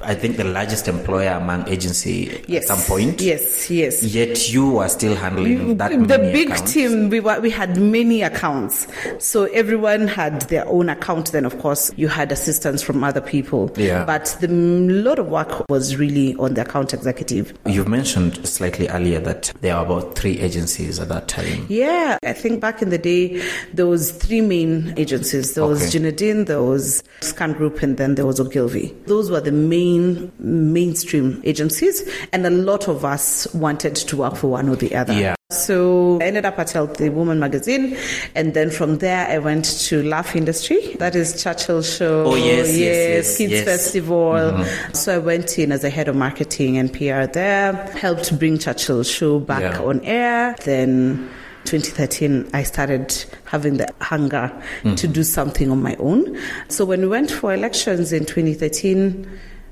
I 0.00 0.14
think, 0.14 0.36
the 0.36 0.44
largest 0.44 0.88
employer 0.88 1.30
among 1.30 1.68
agency 1.68 2.42
yes, 2.46 2.70
at 2.70 2.78
some 2.78 2.86
point. 2.98 3.20
Yes, 3.20 3.70
yes. 3.70 4.02
Yet 4.02 4.52
you 4.52 4.70
were 4.72 4.88
still 4.88 5.14
handling 5.16 5.76
that 5.78 5.90
the 5.90 6.18
big 6.18 6.50
accounts. 6.50 6.72
team 6.72 7.08
we 7.10 7.20
were, 7.20 7.40
we 7.40 7.50
had 7.50 7.76
many 7.80 8.22
accounts 8.22 8.86
so 9.18 9.44
everyone 9.46 10.06
had 10.08 10.42
their 10.42 10.66
own 10.68 10.88
account 10.88 11.32
then 11.32 11.44
of 11.44 11.58
course 11.60 11.90
you 11.96 12.08
had 12.08 12.30
assistance 12.32 12.82
from 12.82 13.02
other 13.02 13.20
people 13.20 13.70
Yeah. 13.76 14.04
but 14.04 14.36
the 14.40 14.48
lot 14.48 15.18
of 15.18 15.28
work 15.28 15.64
was 15.68 15.96
really 15.96 16.34
on 16.36 16.54
the 16.54 16.62
account 16.62 16.92
executive 16.94 17.56
You've 17.66 17.88
mentioned 17.88 18.46
slightly 18.46 18.88
earlier 18.88 19.20
that 19.20 19.52
there 19.60 19.74
are 19.76 19.84
about 19.84 20.14
three 20.16 20.38
agencies 20.40 20.98
at 20.98 21.08
that 21.08 21.28
time. 21.28 21.66
yeah 21.68 22.18
i 22.24 22.32
think 22.32 22.60
back 22.60 22.82
in 22.82 22.90
the 22.90 22.98
day 22.98 23.42
there 23.72 23.86
was 23.86 24.12
three 24.12 24.40
main 24.40 24.94
agencies 24.96 25.54
there 25.54 25.64
was 25.66 25.94
Okay. 25.94 26.42
There 26.44 26.62
was 26.62 27.02
Scangroup 27.20 27.82
and 27.82 27.96
then 27.96 28.14
there 28.16 28.26
was 28.26 28.38
ogilvy 28.40 28.94
those 29.06 29.30
were 29.30 29.40
the 29.40 29.52
main 29.52 29.87
main 29.88 30.32
mainstream 30.38 31.40
agencies, 31.44 32.02
and 32.32 32.46
a 32.46 32.50
lot 32.50 32.88
of 32.88 33.04
us 33.04 33.52
wanted 33.54 33.94
to 33.96 34.16
work 34.16 34.36
for 34.36 34.48
one 34.48 34.68
or 34.68 34.76
the 34.76 34.94
other. 34.94 35.12
Yeah. 35.12 35.34
So 35.50 36.18
I 36.20 36.24
ended 36.24 36.44
up 36.44 36.58
at 36.58 36.68
the 36.98 37.08
Woman 37.08 37.40
magazine, 37.40 37.96
and 38.34 38.52
then 38.52 38.70
from 38.70 38.98
there 38.98 39.26
I 39.28 39.38
went 39.38 39.64
to 39.88 40.02
Laugh 40.02 40.36
Industry. 40.36 40.94
That 40.98 41.14
is 41.14 41.42
Churchill 41.42 41.82
Show. 41.82 42.24
Oh, 42.26 42.34
yes, 42.34 42.76
yes, 42.76 42.78
yes, 42.78 43.38
Kids 43.38 43.52
yes. 43.52 43.64
Festival. 43.64 44.32
Mm-hmm. 44.32 44.92
So 44.92 45.14
I 45.14 45.18
went 45.18 45.58
in 45.58 45.72
as 45.72 45.84
a 45.84 45.90
head 45.90 46.08
of 46.08 46.16
marketing 46.16 46.76
and 46.76 46.92
PR 46.92 47.24
there. 47.32 47.72
Helped 47.96 48.38
bring 48.38 48.58
Churchill 48.58 49.02
Show 49.04 49.38
back 49.38 49.62
Yeah. 49.62 49.82
on 49.82 50.00
air. 50.04 50.54
Then. 50.64 51.30
2013, 51.64 52.48
I 52.54 52.62
started 52.62 53.12
having 53.44 53.76
the 53.76 53.86
hunger 54.00 54.50
to 54.96 55.06
do 55.06 55.22
something 55.22 55.70
on 55.70 55.82
my 55.82 55.96
own. 55.96 56.38
So 56.68 56.86
when 56.86 57.02
we 57.02 57.08
went 57.08 57.30
for 57.30 57.52
elections 57.52 58.10
in 58.10 58.24
2013, 58.24 59.28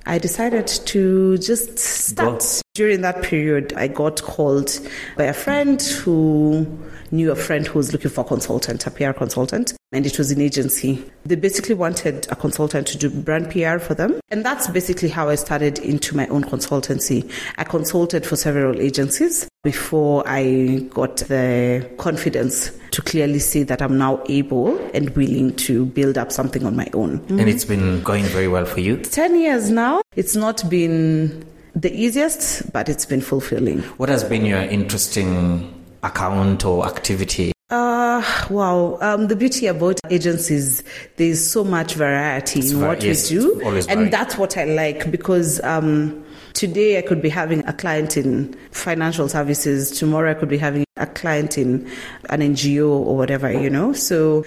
I 0.09 0.19
decided 0.19 0.69
to 0.69 1.37
just 1.39 1.79
start. 1.79 2.41
Go. 2.41 2.61
During 2.75 3.01
that 3.01 3.23
period, 3.23 3.73
I 3.75 3.89
got 3.89 4.23
called 4.23 4.79
by 5.17 5.25
a 5.25 5.33
friend 5.33 5.83
who 5.83 6.67
knew 7.11 7.33
a 7.33 7.37
friend 7.37 7.67
who 7.67 7.79
was 7.79 7.93
looking 7.93 8.11
for 8.11 8.21
a 8.21 8.25
consultant, 8.25 8.87
a 8.87 8.91
PR 8.91 9.13
consultant, 9.13 9.75
and 9.93 10.07
it 10.07 10.19
was 10.19 10.31
an 10.31 10.41
agency. 10.41 11.03
They 11.25 11.37
basically 11.37 11.75
wanted 11.75 12.27
a 12.31 12.37
consultant 12.37 12.87
to 12.89 12.99
do 12.99 13.11
brand 13.11 13.51
PR 13.51 13.79
for 13.79 13.95
them. 13.95 14.21
And 14.31 14.45
that's 14.45 14.69
basically 14.69 15.09
how 15.09 15.29
I 15.29 15.35
started 15.35 15.79
into 15.79 16.17
my 16.17 16.29
own 16.29 16.45
consultancy. 16.45 17.31
I 17.59 17.65
consulted 17.65 18.27
for 18.27 18.37
several 18.37 18.81
agencies 18.81 19.49
before 19.67 20.23
I 20.29 20.87
got 20.91 21.17
the 21.17 21.85
confidence 21.99 22.71
to 22.93 23.03
clearly 23.03 23.41
see 23.41 23.65
that 23.65 23.83
I'm 23.83 23.99
now 23.99 24.23
able 24.29 24.79
and 24.95 25.11
willing 25.17 25.57
to 25.57 25.87
build 25.87 26.17
up 26.17 26.31
something 26.31 26.65
on 26.65 26.77
my 26.77 26.87
own. 26.95 27.21
And 27.31 27.49
it's 27.49 27.65
been 27.65 28.01
going 28.05 28.27
very 28.27 28.47
well 28.47 28.65
for 28.65 28.79
you. 28.79 28.99
10 28.99 29.41
years 29.41 29.69
now, 29.69 30.03
it's 30.15 30.37
not 30.37 30.71
been 30.71 31.45
the 31.75 31.93
easiest, 31.93 32.73
but 32.73 32.89
it's 32.89 33.05
been 33.05 33.21
fulfilling. 33.21 33.81
What 33.99 34.09
has 34.09 34.23
been 34.23 34.47
your 34.47 34.61
interesting 34.61 35.75
account 36.05 36.65
or 36.65 36.87
activity? 36.87 37.51
Uh, 37.69 38.23
wow. 38.49 38.99
Um, 39.01 39.27
the 39.27 39.35
beauty 39.35 39.67
about 39.67 39.99
agencies, 40.09 40.85
there's 41.17 41.45
so 41.45 41.65
much 41.65 41.95
variety 41.95 42.61
in 42.61 42.77
var- 42.77 42.91
what 42.91 43.03
yes, 43.03 43.33
we 43.33 43.39
do. 43.39 43.61
and 43.65 43.85
varied. 43.85 44.13
that's 44.13 44.39
what 44.39 44.57
I 44.57 44.63
like 44.63 45.11
because 45.11 45.61
um, 45.65 46.25
today 46.57 46.99
I 46.99 47.03
could 47.03 47.21
be 47.21 47.29
having 47.29 47.65
a 47.69 47.73
client 47.73 48.17
in 48.17 48.55
financial 48.71 49.29
services, 49.29 49.91
tomorrow 49.91 50.31
I 50.31 50.35
could 50.35 50.49
be 50.49 50.57
having 50.57 50.87
a 50.97 51.07
client 51.07 51.59
in 51.59 51.87
an 52.31 52.41
NGO 52.41 52.89
or 52.89 53.15
whatever, 53.15 53.53
you 53.53 53.69
know. 53.69 53.93
So 53.93 54.45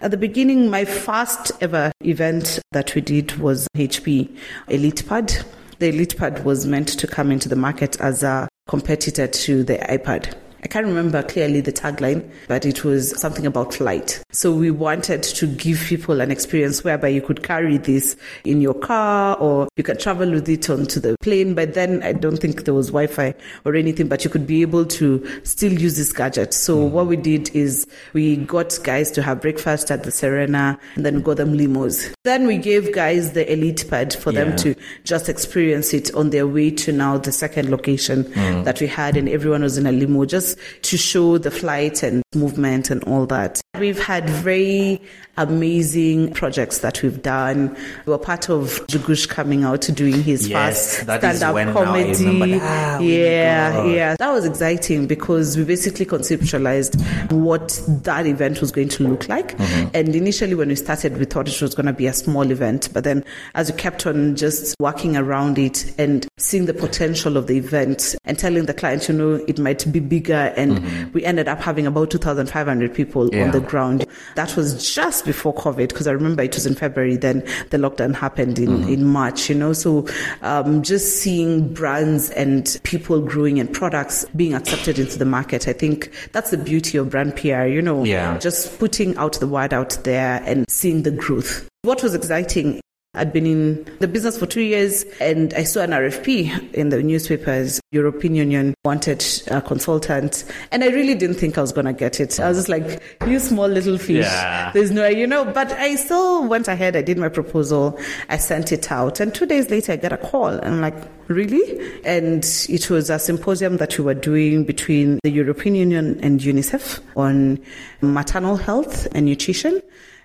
at 0.00 0.10
the 0.10 0.16
beginning, 0.16 0.70
my 0.70 0.84
first 0.84 1.52
ever 1.60 1.92
event 2.00 2.58
that 2.72 2.96
we 2.96 3.00
did 3.00 3.38
was 3.38 3.68
HP 3.76 4.36
Elite 4.68 5.06
Pad. 5.08 5.44
The 5.78 5.90
Elite 5.90 6.16
Pad 6.16 6.44
was 6.44 6.66
meant 6.66 6.88
to 6.98 7.06
come 7.06 7.30
into 7.30 7.48
the 7.48 7.56
market 7.56 8.00
as 8.00 8.24
a 8.24 8.48
competitor 8.66 9.28
to 9.28 9.62
the 9.62 9.78
iPad. 9.78 10.34
I 10.64 10.68
can't 10.68 10.86
remember 10.86 11.24
clearly 11.24 11.60
the 11.60 11.72
tagline, 11.72 12.30
but 12.46 12.64
it 12.64 12.84
was 12.84 13.18
something 13.20 13.46
about 13.46 13.74
flight. 13.74 14.22
So 14.30 14.52
we 14.52 14.70
wanted 14.70 15.24
to 15.24 15.46
give 15.48 15.80
people 15.80 16.20
an 16.20 16.30
experience 16.30 16.84
whereby 16.84 17.08
you 17.08 17.20
could 17.20 17.42
carry 17.42 17.78
this 17.78 18.14
in 18.44 18.60
your 18.60 18.74
car 18.74 19.36
or 19.38 19.66
you 19.76 19.82
can 19.82 19.98
travel 19.98 20.30
with 20.30 20.48
it 20.48 20.70
onto 20.70 21.00
the 21.00 21.16
plane. 21.20 21.54
But 21.54 21.74
then 21.74 22.00
I 22.04 22.12
don't 22.12 22.36
think 22.36 22.64
there 22.64 22.74
was 22.74 22.88
Wi 22.88 23.08
Fi 23.08 23.34
or 23.64 23.74
anything, 23.74 24.06
but 24.06 24.22
you 24.22 24.30
could 24.30 24.46
be 24.46 24.62
able 24.62 24.84
to 24.86 25.26
still 25.42 25.72
use 25.72 25.96
this 25.96 26.12
gadget. 26.12 26.54
So 26.54 26.86
hmm. 26.86 26.94
what 26.94 27.08
we 27.08 27.16
did 27.16 27.54
is 27.56 27.84
we 28.12 28.36
got 28.36 28.78
guys 28.84 29.10
to 29.12 29.22
have 29.22 29.40
breakfast 29.40 29.90
at 29.90 30.04
the 30.04 30.12
Serena 30.12 30.78
and 30.94 31.04
then 31.04 31.22
got 31.22 31.38
them 31.38 31.54
limos. 31.54 32.14
Then 32.22 32.46
we 32.46 32.56
gave 32.56 32.94
guys 32.94 33.32
the 33.32 33.52
elite 33.52 33.84
pad 33.90 34.14
for 34.14 34.30
them 34.30 34.54
to 34.58 34.76
just 35.02 35.28
experience 35.28 35.92
it 35.92 36.14
on 36.14 36.30
their 36.30 36.46
way 36.46 36.70
to 36.70 36.92
now 36.92 37.18
the 37.18 37.32
second 37.32 37.68
location 37.68 38.22
hmm. 38.22 38.62
that 38.62 38.80
we 38.80 38.86
had 38.86 39.16
and 39.16 39.28
everyone 39.28 39.62
was 39.62 39.76
in 39.76 39.86
a 39.86 39.92
limo 39.92 40.24
just 40.24 40.51
to 40.82 40.96
show 40.96 41.38
the 41.38 41.50
flight 41.50 42.02
and 42.02 42.21
movement 42.34 42.90
and 42.90 43.02
all 43.04 43.26
that. 43.26 43.60
We've 43.78 44.02
had 44.02 44.28
very 44.28 45.00
amazing 45.38 46.32
projects 46.34 46.80
that 46.80 47.02
we've 47.02 47.22
done. 47.22 47.74
We 48.04 48.10
were 48.10 48.18
part 48.18 48.50
of 48.50 48.86
Njugush 48.88 49.28
coming 49.28 49.64
out 49.64 49.80
to 49.82 49.92
doing 49.92 50.22
his 50.22 50.46
Yes, 50.46 50.98
first 50.98 51.20
stand-up 51.20 51.54
when 51.54 51.72
now 51.72 51.80
I 51.80 51.84
comedy. 51.84 52.58
Ah, 52.60 52.96
oh 52.98 53.02
yeah, 53.02 53.84
yeah. 53.86 54.16
That 54.18 54.30
was 54.30 54.44
exciting 54.44 55.06
because 55.06 55.56
we 55.56 55.64
basically 55.64 56.04
conceptualized 56.04 57.32
what 57.32 57.80
that 58.04 58.26
event 58.26 58.60
was 58.60 58.70
going 58.70 58.90
to 58.90 59.08
look 59.08 59.28
like. 59.28 59.56
Mm-hmm. 59.56 59.88
And 59.94 60.14
initially 60.14 60.54
when 60.54 60.68
we 60.68 60.76
started, 60.76 61.16
we 61.16 61.24
thought 61.24 61.48
it 61.48 61.62
was 61.62 61.74
going 61.74 61.86
to 61.86 61.94
be 61.94 62.06
a 62.06 62.12
small 62.12 62.50
event. 62.50 62.90
But 62.92 63.04
then 63.04 63.24
as 63.54 63.72
we 63.72 63.78
kept 63.78 64.06
on 64.06 64.36
just 64.36 64.76
working 64.80 65.16
around 65.16 65.58
it 65.58 65.94
and 65.98 66.26
seeing 66.36 66.66
the 66.66 66.74
potential 66.74 67.38
of 67.38 67.46
the 67.46 67.56
event 67.56 68.14
and 68.26 68.38
telling 68.38 68.66
the 68.66 68.74
client, 68.74 69.08
you 69.08 69.14
know, 69.14 69.42
it 69.48 69.58
might 69.58 69.90
be 69.90 70.00
bigger. 70.00 70.52
And 70.56 71.12
we 71.14 71.24
ended 71.24 71.48
up 71.48 71.60
having 71.60 71.86
about 71.86 72.10
2,500 72.22 72.94
people. 72.94 73.28
Yeah. 73.32 73.44
on 73.44 73.50
the 73.50 73.60
ground. 73.60 74.06
That 74.36 74.56
was 74.56 74.94
just 74.94 75.24
before 75.24 75.54
COVID 75.54 75.88
because 75.88 76.06
I 76.06 76.12
remember 76.12 76.42
it 76.42 76.54
was 76.54 76.66
in 76.66 76.74
February. 76.74 77.16
Then 77.16 77.40
the 77.70 77.78
lockdown 77.78 78.14
happened 78.14 78.58
in, 78.58 78.68
Mm-hmm. 78.72 78.88
in 78.88 79.04
March, 79.04 79.48
you 79.50 79.54
know. 79.54 79.72
So 79.72 80.06
um, 80.42 80.82
just 80.82 81.20
seeing 81.22 81.72
brands 81.74 82.30
and 82.30 82.78
people 82.84 83.20
growing 83.20 83.60
and 83.60 83.72
products 83.72 84.24
being 84.36 84.54
accepted 84.54 84.98
into 84.98 85.18
the 85.18 85.24
market, 85.24 85.68
I 85.68 85.72
think 85.72 86.10
that's 86.32 86.50
the 86.50 86.56
beauty 86.58 86.96
of 86.98 87.10
brand 87.10 87.36
PR, 87.36 87.64
you 87.64 87.82
know. 87.82 88.04
Yeah. 88.04 88.38
Just 88.38 88.78
putting 88.78 89.16
out 89.18 89.38
the 89.40 89.46
word 89.48 89.74
out 89.74 89.98
there 90.04 90.42
and 90.46 90.64
seeing 90.70 91.02
the 91.02 91.10
growth. 91.10 91.68
What 91.82 92.02
was 92.02 92.14
exciting 92.14 92.80
I'd 93.14 93.30
been 93.30 93.44
in 93.44 93.84
the 94.00 94.08
business 94.08 94.38
for 94.38 94.46
two 94.46 94.62
years 94.62 95.04
and 95.20 95.52
I 95.52 95.64
saw 95.64 95.82
an 95.82 95.90
RFP 95.90 96.72
in 96.72 96.88
the 96.88 97.02
newspapers. 97.02 97.78
European 97.90 98.34
Union 98.34 98.74
wanted 98.86 99.22
a 99.48 99.60
consultant 99.60 100.44
and 100.70 100.82
I 100.82 100.86
really 100.86 101.14
didn't 101.14 101.36
think 101.36 101.58
I 101.58 101.60
was 101.60 101.72
going 101.72 101.84
to 101.84 101.92
get 101.92 102.20
it. 102.20 102.40
I 102.40 102.48
was 102.48 102.56
just 102.56 102.70
like, 102.70 103.02
you 103.26 103.38
small 103.38 103.68
little 103.68 103.98
fish. 103.98 104.24
Yeah. 104.24 104.70
There's 104.72 104.90
no, 104.90 105.06
you 105.08 105.26
know, 105.26 105.44
but 105.44 105.72
I 105.72 105.96
still 105.96 106.48
went 106.48 106.68
ahead. 106.68 106.96
I 106.96 107.02
did 107.02 107.18
my 107.18 107.28
proposal. 107.28 107.98
I 108.30 108.38
sent 108.38 108.72
it 108.72 108.90
out 108.90 109.20
and 109.20 109.34
two 109.34 109.44
days 109.44 109.68
later 109.68 109.92
I 109.92 109.96
got 109.96 110.14
a 110.14 110.16
call 110.16 110.46
and 110.46 110.76
I'm 110.76 110.80
like, 110.80 110.96
really? 111.28 112.00
And 112.06 112.42
it 112.70 112.88
was 112.88 113.10
a 113.10 113.18
symposium 113.18 113.76
that 113.76 113.98
we 113.98 114.04
were 114.04 114.14
doing 114.14 114.64
between 114.64 115.18
the 115.22 115.30
European 115.30 115.74
Union 115.74 116.18
and 116.22 116.40
UNICEF 116.40 117.00
on 117.14 117.60
maternal 118.00 118.56
health 118.56 119.06
and 119.12 119.26
nutrition. 119.26 119.82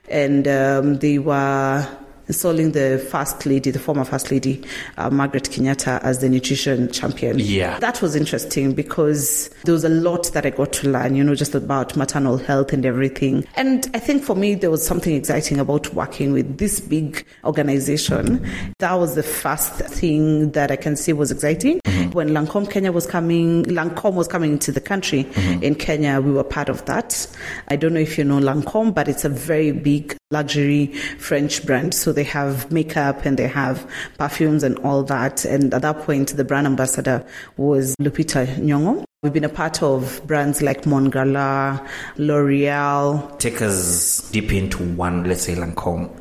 And 0.09 0.47
um, 0.47 0.99
they 0.99 1.19
were 1.19 1.85
installing 2.27 2.71
the 2.71 3.05
first 3.09 3.45
lady, 3.45 3.71
the 3.71 3.79
former 3.79 4.03
first 4.03 4.31
lady, 4.31 4.63
uh, 4.97 5.09
Margaret 5.09 5.45
Kenyatta, 5.45 6.01
as 6.03 6.19
the 6.19 6.29
nutrition 6.29 6.91
champion. 6.91 7.39
Yeah. 7.39 7.79
That 7.79 8.01
was 8.01 8.15
interesting 8.15 8.73
because 8.73 9.49
there 9.63 9.73
was 9.73 9.83
a 9.83 9.89
lot 9.89 10.31
that 10.33 10.45
I 10.45 10.49
got 10.49 10.73
to 10.73 10.89
learn, 10.89 11.15
you 11.15 11.23
know, 11.23 11.35
just 11.35 11.55
about 11.55 11.95
maternal 11.95 12.37
health 12.37 12.73
and 12.73 12.85
everything. 12.85 13.45
And 13.55 13.89
I 13.93 13.99
think 13.99 14.23
for 14.23 14.35
me, 14.35 14.55
there 14.55 14.71
was 14.71 14.85
something 14.85 15.15
exciting 15.15 15.59
about 15.59 15.93
working 15.93 16.33
with 16.33 16.57
this 16.57 16.79
big 16.79 17.25
organization. 17.43 18.45
That 18.79 18.93
was 18.93 19.15
the 19.15 19.23
first 19.23 19.73
thing 19.73 20.51
that 20.51 20.71
I 20.71 20.75
can 20.75 20.95
say 20.95 21.13
was 21.13 21.31
exciting. 21.31 21.79
When 22.13 22.29
Lancome 22.29 22.69
Kenya 22.69 22.91
was 22.91 23.05
coming, 23.05 23.63
Lancome 23.65 24.13
was 24.13 24.27
coming 24.27 24.53
into 24.53 24.71
the 24.71 24.81
country 24.81 25.27
in 25.61 25.75
Kenya, 25.75 26.19
we 26.21 26.31
were 26.31 26.43
part 26.43 26.69
of 26.69 26.85
that. 26.85 27.27
I 27.67 27.75
don't 27.75 27.93
know 27.93 27.99
if 27.99 28.17
you 28.17 28.23
know 28.23 28.39
Lancome, 28.39 28.93
but 28.93 29.07
it's 29.07 29.25
a 29.25 29.29
very 29.29 29.71
big 29.71 30.15
luxury 30.31 30.87
French 31.19 31.65
brand. 31.65 31.93
So 31.93 32.11
they 32.11 32.25
have 32.25 32.69
makeup 32.69 33.23
and 33.25 33.37
they 33.37 33.47
have 33.47 33.89
perfumes 34.17 34.61
and 34.63 34.77
all 34.79 35.03
that. 35.03 35.45
And 35.45 35.73
at 35.73 35.83
that 35.83 35.99
point, 35.99 36.35
the 36.35 36.43
brand 36.43 36.67
ambassador 36.67 37.25
was 37.55 37.95
Lupita 37.95 38.45
Nyong'o. 38.57 39.05
We've 39.23 39.31
been 39.31 39.45
a 39.45 39.49
part 39.49 39.81
of 39.81 40.21
brands 40.27 40.61
like 40.61 40.83
Mongala, 40.83 41.87
L'Oreal. 42.17 43.39
Take 43.39 43.61
us 43.61 44.29
deep 44.31 44.51
into 44.51 44.83
one, 44.83 45.23
let's 45.23 45.43
say 45.43 45.55
Lancome. 45.55 46.11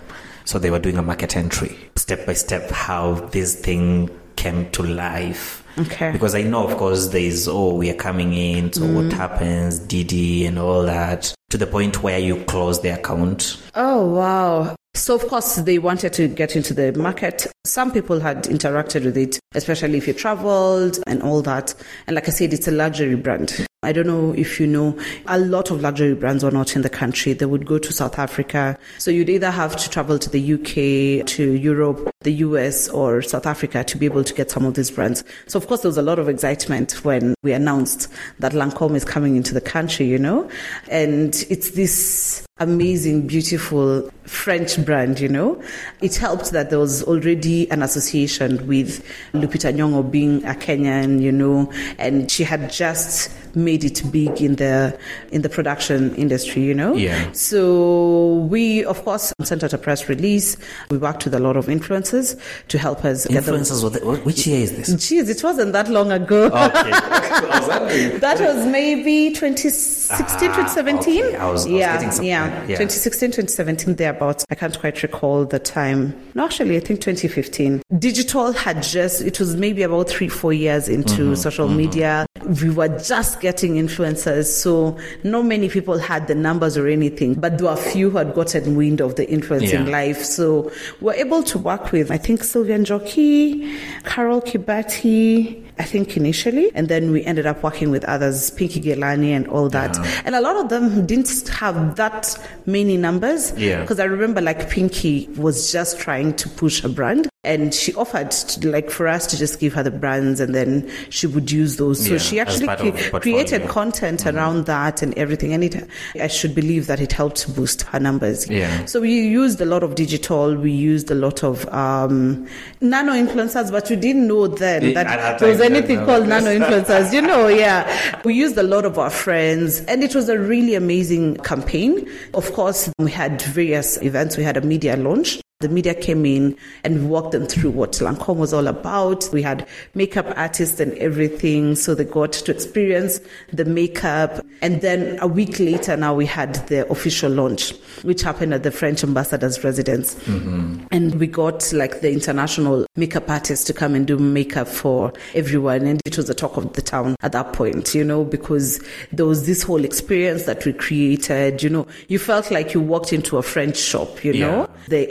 So 0.44 0.60
they 0.60 0.70
were 0.70 0.78
doing 0.78 0.96
a 0.96 1.02
market 1.02 1.36
entry, 1.36 1.76
step 1.96 2.24
by 2.26 2.34
step, 2.34 2.70
how 2.70 3.14
this 3.32 3.56
thing 3.56 4.08
came 4.36 4.70
to 4.70 4.84
life. 4.84 5.64
Okay. 5.78 6.12
Because 6.12 6.34
I 6.34 6.42
know, 6.42 6.66
of 6.66 6.76
course, 6.76 7.08
there 7.08 7.20
is, 7.20 7.48
oh, 7.48 7.74
we 7.74 7.90
are 7.90 7.94
coming 7.94 8.32
in, 8.32 8.72
so 8.72 8.86
what 8.86 9.06
mm. 9.06 9.12
happens, 9.12 9.80
DD 9.80 10.46
and 10.46 10.58
all 10.58 10.82
that, 10.84 11.34
to 11.50 11.58
the 11.58 11.66
point 11.66 12.02
where 12.02 12.18
you 12.18 12.44
close 12.44 12.80
the 12.80 12.90
account. 12.90 13.62
Oh, 13.74 14.06
wow. 14.06 14.75
So, 14.96 15.14
of 15.14 15.28
course, 15.28 15.56
they 15.56 15.78
wanted 15.78 16.14
to 16.14 16.26
get 16.26 16.56
into 16.56 16.72
the 16.72 16.90
market. 16.94 17.46
Some 17.64 17.92
people 17.92 18.18
had 18.18 18.44
interacted 18.44 19.04
with 19.04 19.18
it, 19.18 19.38
especially 19.54 19.98
if 19.98 20.08
you 20.08 20.14
traveled 20.14 20.98
and 21.06 21.22
all 21.22 21.42
that. 21.42 21.74
And 22.06 22.14
like 22.14 22.28
I 22.28 22.30
said, 22.30 22.54
it's 22.54 22.66
a 22.66 22.70
luxury 22.70 23.14
brand. 23.14 23.66
I 23.82 23.92
don't 23.92 24.06
know 24.06 24.32
if 24.32 24.58
you 24.58 24.66
know, 24.66 24.98
a 25.26 25.38
lot 25.38 25.70
of 25.70 25.82
luxury 25.82 26.14
brands 26.14 26.42
are 26.42 26.50
not 26.50 26.74
in 26.74 26.82
the 26.82 26.88
country. 26.88 27.34
They 27.34 27.44
would 27.44 27.66
go 27.66 27.78
to 27.78 27.92
South 27.92 28.18
Africa. 28.18 28.76
So 28.98 29.10
you'd 29.10 29.28
either 29.28 29.50
have 29.50 29.76
to 29.76 29.90
travel 29.90 30.18
to 30.18 30.30
the 30.30 30.54
UK, 30.54 31.26
to 31.26 31.52
Europe, 31.52 32.10
the 32.22 32.32
US, 32.32 32.88
or 32.88 33.20
South 33.20 33.46
Africa 33.46 33.84
to 33.84 33.98
be 33.98 34.06
able 34.06 34.24
to 34.24 34.34
get 34.34 34.50
some 34.50 34.64
of 34.64 34.74
these 34.74 34.90
brands. 34.90 35.22
So 35.46 35.58
of 35.58 35.68
course 35.68 35.82
there 35.82 35.90
was 35.90 35.98
a 35.98 36.02
lot 36.02 36.18
of 36.18 36.28
excitement 36.28 37.04
when 37.04 37.34
we 37.42 37.52
announced 37.52 38.08
that 38.38 38.52
Lancome 38.52 38.96
is 38.96 39.04
coming 39.04 39.36
into 39.36 39.52
the 39.52 39.60
country, 39.60 40.06
you 40.06 40.18
know, 40.18 40.50
and 40.88 41.46
it's 41.50 41.72
this 41.72 42.44
amazing, 42.58 43.26
beautiful 43.26 44.10
French 44.24 44.84
brand, 44.86 45.20
you 45.20 45.28
know. 45.28 45.60
It 46.00 46.16
helped 46.16 46.52
that 46.52 46.70
there 46.70 46.78
was 46.78 47.02
already 47.02 47.70
an 47.70 47.82
association 47.82 48.66
with 48.66 49.04
Lupita 49.34 49.74
Nyong'o 49.74 50.10
being 50.10 50.42
a 50.44 50.54
Kenyan, 50.54 51.20
you 51.20 51.32
know, 51.32 51.70
and 51.98 52.30
she 52.30 52.44
had 52.44 52.70
just 52.72 53.30
made 53.54 53.84
it 53.84 54.02
big 54.12 54.42
in 54.42 54.56
the 54.56 54.98
in 55.32 55.40
the 55.42 55.48
production 55.48 56.14
industry, 56.16 56.62
you 56.62 56.74
know. 56.74 56.94
Yeah. 56.94 57.30
So 57.32 58.46
we, 58.50 58.84
of 58.84 59.02
course, 59.04 59.32
sent 59.42 59.64
out 59.64 59.72
a 59.72 59.78
press 59.78 60.08
release. 60.08 60.56
We 60.90 60.98
worked 60.98 61.24
with 61.24 61.34
a 61.34 61.38
lot 61.40 61.56
of 61.56 61.66
influencers 61.66 62.38
to 62.68 62.78
help 62.78 63.04
us 63.04 63.26
get 63.26 63.44
the 63.44 63.52
Influencers, 63.52 63.82
what 63.82 63.92
the- 63.94 64.00
which 64.24 64.46
year 64.46 64.60
is 64.62 64.76
this? 64.76 64.90
Jeez, 64.94 65.28
it 65.30 65.42
wasn't 65.42 65.72
that 65.72 65.88
long 65.88 66.12
ago. 66.12 66.46
Okay. 66.46 66.52
I 66.58 67.58
was 67.60 67.68
wondering. 67.68 68.20
That 68.26 68.40
was 68.40 68.66
maybe 68.66 69.30
2016, 69.32 70.16
Ah, 70.26 70.38
2017. 70.38 71.24
okay. 71.24 71.36
I 71.36 71.50
was- 71.50 71.64
I 71.66 71.70
was 71.70 72.20
yeah, 72.20 72.22
yeah, 72.22 72.60
Yeah. 72.62 72.76
2016, 72.78 73.30
2017, 73.30 73.94
thereabouts. 73.96 74.44
I 74.50 74.54
can't 74.54 74.75
quite 74.76 75.02
recall 75.02 75.44
the 75.44 75.58
time. 75.58 76.14
No, 76.34 76.44
actually, 76.44 76.76
I 76.76 76.80
think 76.80 77.00
2015. 77.00 77.82
Digital 77.98 78.52
had 78.52 78.82
just, 78.82 79.22
it 79.22 79.38
was 79.40 79.56
maybe 79.56 79.82
about 79.82 80.08
three, 80.08 80.28
four 80.28 80.52
years 80.52 80.88
into 80.88 81.06
Mm-hmm, 81.06 81.34
social 81.34 81.68
media. 81.68 82.26
We 82.46 82.70
were 82.70 82.88
just 82.98 83.40
getting 83.40 83.74
influencers, 83.74 84.46
so 84.46 84.96
not 85.24 85.44
many 85.44 85.68
people 85.68 85.98
had 85.98 86.28
the 86.28 86.34
numbers 86.34 86.76
or 86.76 86.86
anything, 86.86 87.34
but 87.34 87.58
there 87.58 87.66
were 87.66 87.74
a 87.74 87.76
few 87.76 88.10
who 88.10 88.18
had 88.18 88.34
gotten 88.34 88.76
wind 88.76 89.00
of 89.00 89.16
the 89.16 89.28
influencing 89.28 89.86
Yeah. 89.86 89.92
life. 89.92 90.22
So 90.24 90.70
we're 91.00 91.14
able 91.14 91.42
to 91.44 91.58
work 91.58 91.90
with, 91.92 92.10
I 92.10 92.18
think, 92.18 92.42
Sylvian 92.42 92.84
Jockey, 92.84 93.74
Carol 94.04 94.40
Kibati, 94.40 95.62
I 95.78 95.82
think 95.82 96.16
initially, 96.16 96.70
and 96.74 96.88
then 96.88 97.10
we 97.12 97.22
ended 97.24 97.46
up 97.46 97.62
working 97.62 97.90
with 97.90 98.04
others, 98.06 98.50
Pinky 98.50 98.80
Ghelani 98.80 99.30
and 99.30 99.46
all 99.48 99.68
that. 99.70 99.98
And 100.24 100.34
a 100.34 100.40
lot 100.40 100.56
of 100.56 100.68
them 100.70 101.04
didn't 101.04 101.48
have 101.48 101.96
that 101.96 102.38
many 102.64 102.96
numbers. 102.96 103.52
Yeah. 103.58 103.80
Because 103.82 104.00
I 104.00 104.04
remember 104.04 104.40
like 104.40 104.70
Pinky 104.70 105.28
was 105.36 105.70
just 105.72 105.98
trying 105.98 106.32
to 106.34 106.48
push 106.48 106.82
a 106.84 106.88
brand 106.88 107.28
and 107.46 107.72
she 107.72 107.94
offered 107.94 108.30
to, 108.32 108.68
like 108.68 108.90
for 108.90 109.06
us 109.08 109.26
to 109.28 109.38
just 109.38 109.60
give 109.60 109.72
her 109.74 109.82
the 109.82 109.90
brands 109.90 110.40
and 110.40 110.54
then 110.54 110.90
she 111.10 111.26
would 111.26 111.50
use 111.50 111.76
those. 111.76 112.04
So 112.04 112.12
Yeah, 112.12 112.18
she 112.18 112.40
actually 112.40 112.66
cre-. 112.66 112.72
Mm-hmm. 112.74 113.16
created 113.18 113.68
content 113.68 114.26
around 114.26 114.66
that 114.66 115.00
and 115.02 115.16
everything. 115.16 115.52
And 115.52 115.64
it, 115.64 115.88
I 116.20 116.26
should 116.26 116.54
believe 116.54 116.86
that 116.88 117.00
it 117.00 117.12
helped 117.12 117.54
boost 117.54 117.82
her 117.82 118.00
numbers. 118.00 118.48
Yeah. 118.50 118.84
So 118.86 119.00
we 119.00 119.12
used 119.28 119.60
a 119.60 119.64
lot 119.64 119.82
of 119.82 119.94
digital, 119.94 120.54
we 120.56 120.72
used 120.72 121.10
a 121.10 121.14
lot 121.14 121.42
of 121.44 121.66
um, 121.72 122.46
nano 122.80 123.12
influencers, 123.12 123.70
but 123.70 123.88
we 123.88 123.96
didn't 123.96 124.26
know 124.26 124.48
then 124.48 124.84
Yeah, 124.90 125.04
that 125.04 125.38
there 125.38 125.48
was 125.48 125.60
anything 125.60 126.04
called 126.04 126.26
nano 126.26 126.50
influencers. 126.58 127.12
You 127.12 127.22
know, 127.22 127.48
yeah. 127.48 128.20
We 128.24 128.34
used 128.34 128.58
a 128.58 128.62
lot 128.64 128.84
of 128.84 128.98
our 128.98 129.10
friends, 129.10 129.80
and 129.82 130.02
it 130.02 130.14
was 130.14 130.28
a 130.28 130.38
really 130.38 130.74
amazing 130.74 131.36
campaign. 131.38 132.08
Of 132.34 132.52
course, 132.52 132.90
we 132.98 133.10
had 133.12 133.40
various 133.42 133.96
events. 134.02 134.36
We 134.36 134.42
had 134.42 134.56
a 134.56 134.60
media 134.62 134.96
launch. 134.96 135.40
The 135.60 135.70
media 135.70 135.94
came 135.94 136.26
in 136.26 136.54
and 136.84 137.08
walked 137.08 137.32
them 137.32 137.46
through 137.46 137.70
what 137.70 137.92
Lancome 137.92 138.36
was 138.36 138.52
all 138.52 138.66
about. 138.66 139.26
We 139.32 139.40
had 139.40 139.66
makeup 139.94 140.26
artists 140.36 140.80
and 140.80 140.92
everything, 140.98 141.76
so 141.76 141.94
they 141.94 142.04
got 142.04 142.32
to 142.32 142.52
experience 142.52 143.20
the 143.54 143.64
makeup. 143.64 144.44
And 144.60 144.82
then 144.82 145.18
a 145.22 145.26
week 145.26 145.58
later, 145.58 145.96
now 145.96 146.12
we 146.12 146.26
had 146.26 146.56
the 146.68 146.86
official 146.92 147.32
launch, 147.32 147.72
which 148.02 148.20
happened 148.20 148.52
at 148.52 148.64
the 148.64 148.70
French 148.70 149.02
ambassador's 149.02 149.64
residence. 149.64 150.14
Mm-hmm. 150.24 150.88
And 150.90 151.14
we 151.14 151.26
got 151.26 151.72
like 151.72 152.02
the 152.02 152.12
international 152.12 152.84
makeup 152.96 153.30
artists 153.30 153.64
to 153.64 153.72
come 153.72 153.94
and 153.94 154.06
do 154.06 154.18
makeup 154.18 154.68
for 154.68 155.10
everyone. 155.34 155.86
And 155.86 156.02
it 156.04 156.18
was 156.18 156.26
the 156.26 156.34
talk 156.34 156.58
of 156.58 156.74
the 156.74 156.82
town 156.82 157.16
at 157.22 157.32
that 157.32 157.54
point, 157.54 157.94
you 157.94 158.04
know, 158.04 158.24
because 158.24 158.78
there 159.10 159.24
was 159.24 159.46
this 159.46 159.62
whole 159.62 159.86
experience 159.86 160.42
that 160.42 160.66
we 160.66 160.74
created. 160.74 161.62
You 161.62 161.70
know, 161.70 161.86
you 162.08 162.18
felt 162.18 162.50
like 162.50 162.74
you 162.74 162.82
walked 162.82 163.14
into 163.14 163.38
a 163.38 163.42
French 163.42 163.78
shop, 163.78 164.22
you 164.22 164.34
Yeah. 164.34 164.46
know, 164.50 164.70
the 164.88 165.10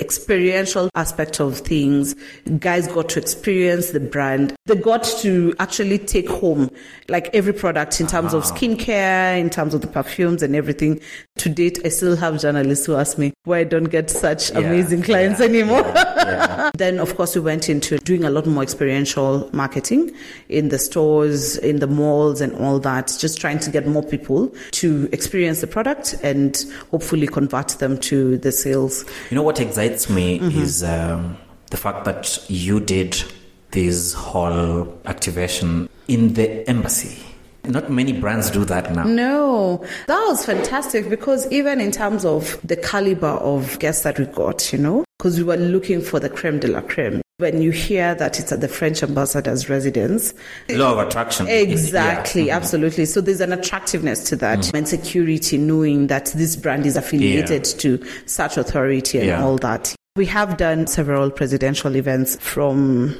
experiential 0.50 0.90
aspect 0.96 1.40
of 1.40 1.58
things. 1.60 2.14
Guys 2.60 2.88
got 2.88 3.10
to 3.10 3.20
experience 3.20 3.90
the 3.92 4.00
brand. 4.00 4.56
They 4.66 4.75
got 4.75 5.04
to 5.22 5.54
actually 5.60 5.98
take 6.00 6.30
home 6.30 6.70
like 7.10 7.34
every 7.34 7.54
product 7.54 8.00
in 8.00 8.08
terms 8.08 8.34
of 8.34 8.44
skincare, 8.44 9.40
in 9.40 9.50
terms 9.50 9.74
of 9.74 9.82
the 9.82 9.88
perfumes 9.88 10.44
and 10.44 10.56
everything. 10.56 11.00
To 11.38 11.50
date, 11.50 11.80
I 11.84 11.90
still 11.90 12.16
have 12.16 12.40
journalists 12.40 12.86
who 12.86 12.96
ask 12.96 13.18
me 13.18 13.34
why 13.46 13.60
I 13.60 13.64
don't 13.64 13.86
get 13.86 14.10
such 14.10 14.52
Yeah, 14.52 14.60
amazing 14.60 15.02
clients 15.02 15.40
yeah, 15.40 15.46
anymore. 15.48 15.82
yeah. 15.82 16.15
Then, 16.77 17.00
of 17.00 17.16
course, 17.16 17.35
we 17.35 17.42
went 17.42 17.70
into 17.70 17.98
doing 18.00 18.24
a 18.24 18.29
lot 18.29 18.46
more 18.46 18.64
experiential 18.64 19.50
marketing 19.53 20.11
in 20.50 20.70
the 20.70 20.77
stores, 20.79 21.57
in 21.57 21.79
the 21.79 21.88
malls, 21.88 22.42
and 22.42 22.53
all 22.55 22.79
that, 22.79 23.16
just 23.20 23.40
trying 23.40 23.59
to 23.59 23.70
get 23.72 23.88
more 23.88 24.03
people 24.03 24.53
to 24.72 25.07
experience 25.11 25.61
the 25.61 25.68
product 25.68 26.16
and 26.24 26.66
hopefully 26.92 27.27
convert 27.27 27.70
them 27.79 27.98
to 28.00 28.38
the 28.40 28.51
sales. 28.51 29.05
You 29.29 29.35
know 29.35 29.44
what 29.44 29.59
excites 29.59 30.09
me 30.09 30.40
Mm-hmm. 30.40 30.61
is 30.61 30.83
um, 30.83 31.38
the 31.72 31.77
fact 31.77 32.03
that 32.05 32.44
you 32.50 32.79
did 32.79 33.22
this 33.72 34.14
whole 34.14 34.98
activation 35.05 35.88
in 36.07 36.33
the 36.33 36.68
embassy. 36.70 37.18
Not 37.64 37.90
many 37.90 38.11
brands 38.14 38.51
do 38.51 38.66
that 38.66 38.94
now. 38.94 39.03
No, 39.05 39.85
that 40.07 40.20
was 40.27 40.46
fantastic 40.46 41.09
because 41.09 41.50
even 41.51 41.79
in 41.81 41.92
terms 41.92 42.25
of 42.25 42.59
the 42.64 42.75
caliber 42.75 43.27
of 43.27 43.79
guests 43.79 44.03
that 44.03 44.20
we 44.20 44.25
got, 44.25 44.72
you 44.74 44.79
know, 44.79 45.04
because 45.25 45.40
we 45.40 45.44
were 45.44 45.57
looking 45.57 46.01
for 46.01 46.20
the 46.20 46.29
creme 46.29 46.59
de 46.59 46.68
la 46.68 46.81
creme. 46.81 47.20
When 47.40 47.59
you 47.59 47.72
hear 47.72 48.14
that 48.14 48.40
it's 48.40 48.51
at 48.51 48.61
the 48.61 48.68
French 48.68 49.01
ambassador's 49.01 49.68
residence, 49.68 50.35
Law 50.70 50.92
of 50.94 51.07
attraction. 51.07 51.48
Exactly, 51.48 52.46
Yeah. 52.46 52.55
absolutely. 52.55 53.05
So 53.05 53.22
there's 53.22 53.42
an 53.42 53.51
attractiveness 53.51 54.24
to 54.29 54.35
that 54.35 54.59
mm. 54.59 54.77
and 54.77 54.88
security, 54.88 55.57
knowing 55.57 56.07
that 56.07 56.27
this 56.35 56.55
brand 56.55 56.85
is 56.85 56.96
affiliated 56.96 57.66
to 57.66 58.05
such 58.27 58.55
authority 58.57 59.18
and 59.18 59.27
Yeah. 59.27 59.44
all 59.44 59.57
that. 59.57 59.96
We 60.16 60.27
have 60.27 60.57
done 60.57 60.85
several 60.85 61.31
presidential 61.31 61.96
events 61.96 62.35
from 62.40 63.16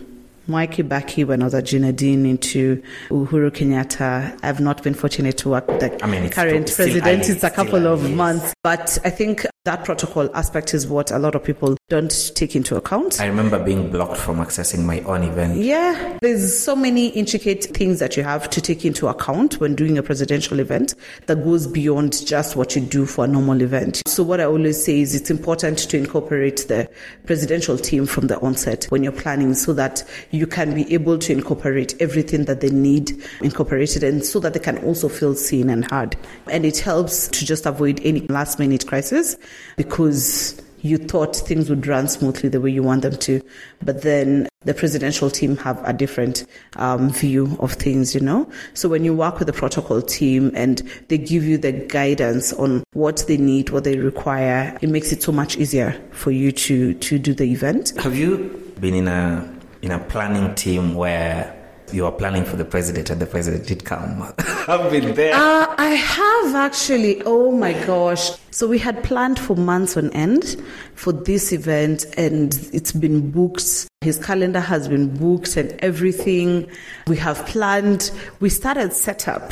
Mwai 0.48 0.68
Kibaki 0.72 1.26
when 1.26 1.42
I 1.42 1.46
was 1.46 1.56
at 1.56 1.66
Gina 1.66 1.92
Din 1.92 2.24
into 2.28 2.84
Uhuru 3.10 3.50
Kenyatta. 3.50 4.38
I've 4.44 4.60
not 4.60 4.84
been 4.84 4.94
fortunate 4.94 5.38
to 5.40 5.50
work 5.50 5.68
with 5.68 5.80
the 5.80 6.04
I 6.04 6.08
mean, 6.08 6.30
current 6.30 6.70
still- 6.70 6.86
still 6.86 7.02
president. 7.02 7.24
early, 7.24 7.34
it's 7.34 7.44
a 7.44 7.50
couple 7.50 7.88
of 7.88 8.12
months. 8.12 8.54
But 8.64 9.00
I 9.04 9.10
think 9.10 9.48
that 9.66 9.84
protocol 9.84 10.30
aspect 10.36 10.76
is 10.76 10.86
what 10.88 11.10
a 11.10 11.18
lot 11.18 11.34
of 11.34 11.44
people 11.44 11.76
don't 11.88 12.32
take 12.34 12.56
into 12.56 12.76
account. 12.76 13.22
I 13.22 13.28
remember 13.28 13.64
being 13.64 13.92
blocked 13.92 14.18
from 14.18 14.38
accessing 14.38 14.86
my 14.86 15.02
own 15.02 15.22
event. 15.22 15.58
Yeah, 15.58 16.18
there's 16.20 16.58
so 16.58 16.76
many 16.76 17.10
intricate 17.10 17.66
things 17.66 18.00
that 18.00 18.18
you 18.18 18.24
have 18.24 18.50
to 18.50 18.60
take 18.62 18.84
into 18.86 19.08
account 19.08 19.60
when 19.60 19.76
doing 19.76 19.96
a 19.96 20.02
presidential 20.02 20.60
event 20.60 20.96
that 21.28 21.44
goes 21.44 21.68
beyond 21.68 22.26
just 22.26 22.56
what 22.56 22.76
you 22.76 22.82
do 22.82 23.06
for 23.06 23.26
a 23.26 23.28
normal 23.28 23.62
event. 23.62 24.02
So 24.08 24.24
what 24.24 24.42
I 24.42 24.46
always 24.46 24.84
say 24.84 25.02
is 25.02 25.14
it's 25.14 25.30
important 25.30 25.78
to 25.78 25.96
incorporate 25.96 26.66
the 26.68 26.90
presidential 27.28 27.78
team 27.78 28.08
from 28.08 28.28
the 28.28 28.40
onset 28.40 28.86
when 28.86 29.04
you're 29.04 29.12
planning 29.12 29.54
so 29.54 29.72
that 29.74 30.04
you 30.32 30.48
can 30.48 30.74
be 30.74 30.92
able 30.92 31.20
to 31.20 31.34
incorporate 31.34 31.94
everything 32.02 32.46
that 32.46 32.62
they 32.62 32.72
need 32.72 33.12
incorporated 33.42 34.04
and 34.04 34.26
so 34.26 34.40
that 34.40 34.54
they 34.54 34.60
can 34.60 34.80
also 34.86 35.08
feel 35.08 35.36
seen 35.36 35.70
and 35.70 35.92
heard. 35.92 36.18
And 36.50 36.66
it 36.66 36.80
helps 36.80 37.28
to 37.28 37.46
just 37.46 37.68
avoid 37.68 38.02
any 38.04 38.22
last 38.22 38.58
minute 38.58 38.88
crisis 38.88 39.38
because 39.78 40.60
you 40.86 40.98
thought 41.00 41.36
things 41.36 41.70
would 41.70 41.88
run 41.88 42.08
smoothly 42.08 42.48
the 42.48 42.62
way 42.62 42.70
you 42.70 42.84
want 42.84 43.02
them 43.02 43.18
to, 43.18 43.42
but 43.82 44.04
then 44.04 44.48
the 44.66 44.74
presidential 44.74 45.32
team 45.32 45.58
have 45.58 45.82
a 45.88 45.94
different 45.94 46.46
um, 46.76 47.10
view 47.10 47.58
of 47.60 47.74
things, 47.74 48.14
you 48.14 48.22
know? 48.22 48.48
So 48.76 48.88
when 48.88 49.04
you 49.04 49.14
work 49.14 49.40
with 49.40 49.48
the 49.48 49.54
protocol 49.54 50.02
team 50.02 50.52
and 50.54 50.80
they 51.08 51.18
give 51.18 51.44
you 51.44 51.58
the 51.58 51.72
guidance 51.72 52.54
on 52.54 52.84
what 52.94 53.26
they 53.28 53.38
need, 53.38 53.72
what 53.72 53.84
they 53.84 53.98
require, 53.98 54.78
it 54.82 54.90
makes 54.90 55.12
it 55.12 55.24
so 55.24 55.32
much 55.32 55.58
easier 55.58 56.00
for 56.12 56.30
you 56.32 56.52
to, 56.52 56.94
to 56.94 57.18
do 57.18 57.34
the 57.34 57.46
event. 57.52 57.94
Have 58.02 58.16
you 58.16 58.74
been 58.80 58.94
in 58.94 59.08
a 59.08 59.52
in 59.82 59.92
a 59.92 60.00
planning 60.00 60.54
team 60.56 60.96
where 60.96 61.54
you 61.92 62.06
are 62.06 62.12
planning 62.12 62.44
for 62.44 62.56
the 62.56 62.66
president 62.66 63.10
and 63.10 63.22
the 63.22 63.26
president 63.26 63.68
did 63.68 63.86
come? 63.86 64.34
I've 64.68 64.92
been 64.92 65.14
there. 65.14 65.34
Uh, 65.34 65.76
I 65.78 65.90
have 65.90 66.56
actually. 66.56 67.22
Oh 67.24 67.52
my 67.52 67.74
gosh. 67.86 68.32
So 68.52 68.68
we 68.68 68.80
had 68.80 69.04
planned 69.04 69.40
for 69.40 69.56
months 69.56 69.96
on 69.96 70.10
end 70.12 70.62
for 70.96 71.12
this 71.12 71.52
event 71.52 72.06
and 72.18 72.54
it's 72.74 72.92
been 72.92 73.32
booked. 73.32 73.88
His 74.02 74.24
calendar 74.24 74.60
has 74.60 74.88
been 74.88 75.16
booked 75.16 75.58
and 75.58 75.72
everything. 75.80 76.70
We 77.08 77.18
have 77.18 77.46
planned. 77.46 78.12
We 78.40 78.50
started 78.50 78.94
setup 78.94 79.52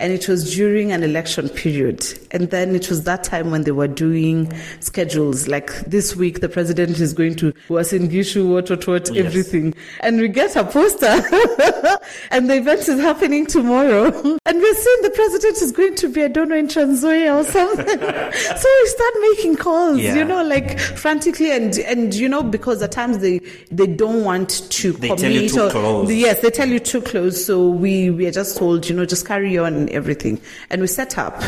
and 0.00 0.12
it 0.12 0.28
was 0.28 0.54
during 0.54 0.90
an 0.92 1.02
election 1.02 1.48
period. 1.50 2.04
And 2.32 2.50
then 2.50 2.74
it 2.74 2.88
was 2.88 3.04
that 3.04 3.22
time 3.22 3.50
when 3.50 3.64
they 3.64 3.70
were 3.72 3.86
doing 3.88 4.50
schedules. 4.80 5.46
Like 5.46 5.70
this 5.84 6.16
week, 6.16 6.40
the 6.40 6.48
president 6.48 6.98
is 7.00 7.12
going 7.12 7.36
to 7.36 7.52
Uasin 7.68 8.08
Gishu, 8.10 8.48
what, 8.50 8.70
what, 8.70 8.86
what, 8.86 9.14
Yes. 9.14 9.26
everything. 9.26 9.74
And 10.00 10.20
we 10.20 10.28
get 10.28 10.56
a 10.56 10.64
poster 10.64 11.06
and 12.30 12.48
the 12.48 12.56
event 12.56 12.80
is 12.88 13.00
happening 13.00 13.46
tomorrow. 13.46 14.10
And 14.46 14.58
we're 14.58 14.74
saying 14.74 14.98
the 15.02 15.10
president 15.10 15.58
is 15.62 15.70
going 15.70 15.94
to 15.96 16.08
be, 16.08 16.24
I 16.24 16.28
don't 16.28 16.48
know, 16.48 16.56
in 16.56 16.66
Trans 16.66 17.04
Nzoia 17.04 17.36
or 17.40 17.44
something. 17.44 17.86
so 18.56 18.68
we 18.82 18.86
start 18.88 19.14
making 19.20 19.56
calls, 19.56 20.00
Yeah. 20.00 20.14
you 20.16 20.24
know, 20.24 20.42
like 20.42 20.78
frantically. 20.80 21.52
And, 21.52 21.78
and, 21.78 22.12
you 22.14 22.28
know, 22.28 22.42
because 22.42 22.82
at 22.82 22.90
times 22.90 23.18
they, 23.18 23.38
they 23.70 23.86
don't 23.86 24.24
want 24.24 24.48
to 24.70 24.92
They 24.92 25.08
commit. 25.08 25.20
tell 25.20 25.30
you 25.30 25.48
too 25.48 25.62
or- 25.62 25.70
close. 25.70 26.12
Yes, 26.12 26.40
they 26.40 26.50
tell 26.50 26.68
you 26.68 26.80
too 26.80 27.00
close. 27.02 27.44
So 27.44 27.68
we, 27.68 28.10
we 28.10 28.26
are 28.26 28.32
just 28.32 28.56
told, 28.56 28.88
you 28.88 28.96
know, 28.96 29.04
just 29.04 29.26
carry 29.26 29.56
on 29.58 29.88
and 29.90 29.96
everything. 29.96 30.40
And 30.70 30.80
we 30.80 30.86
set 30.86 31.18
up. 31.18 31.42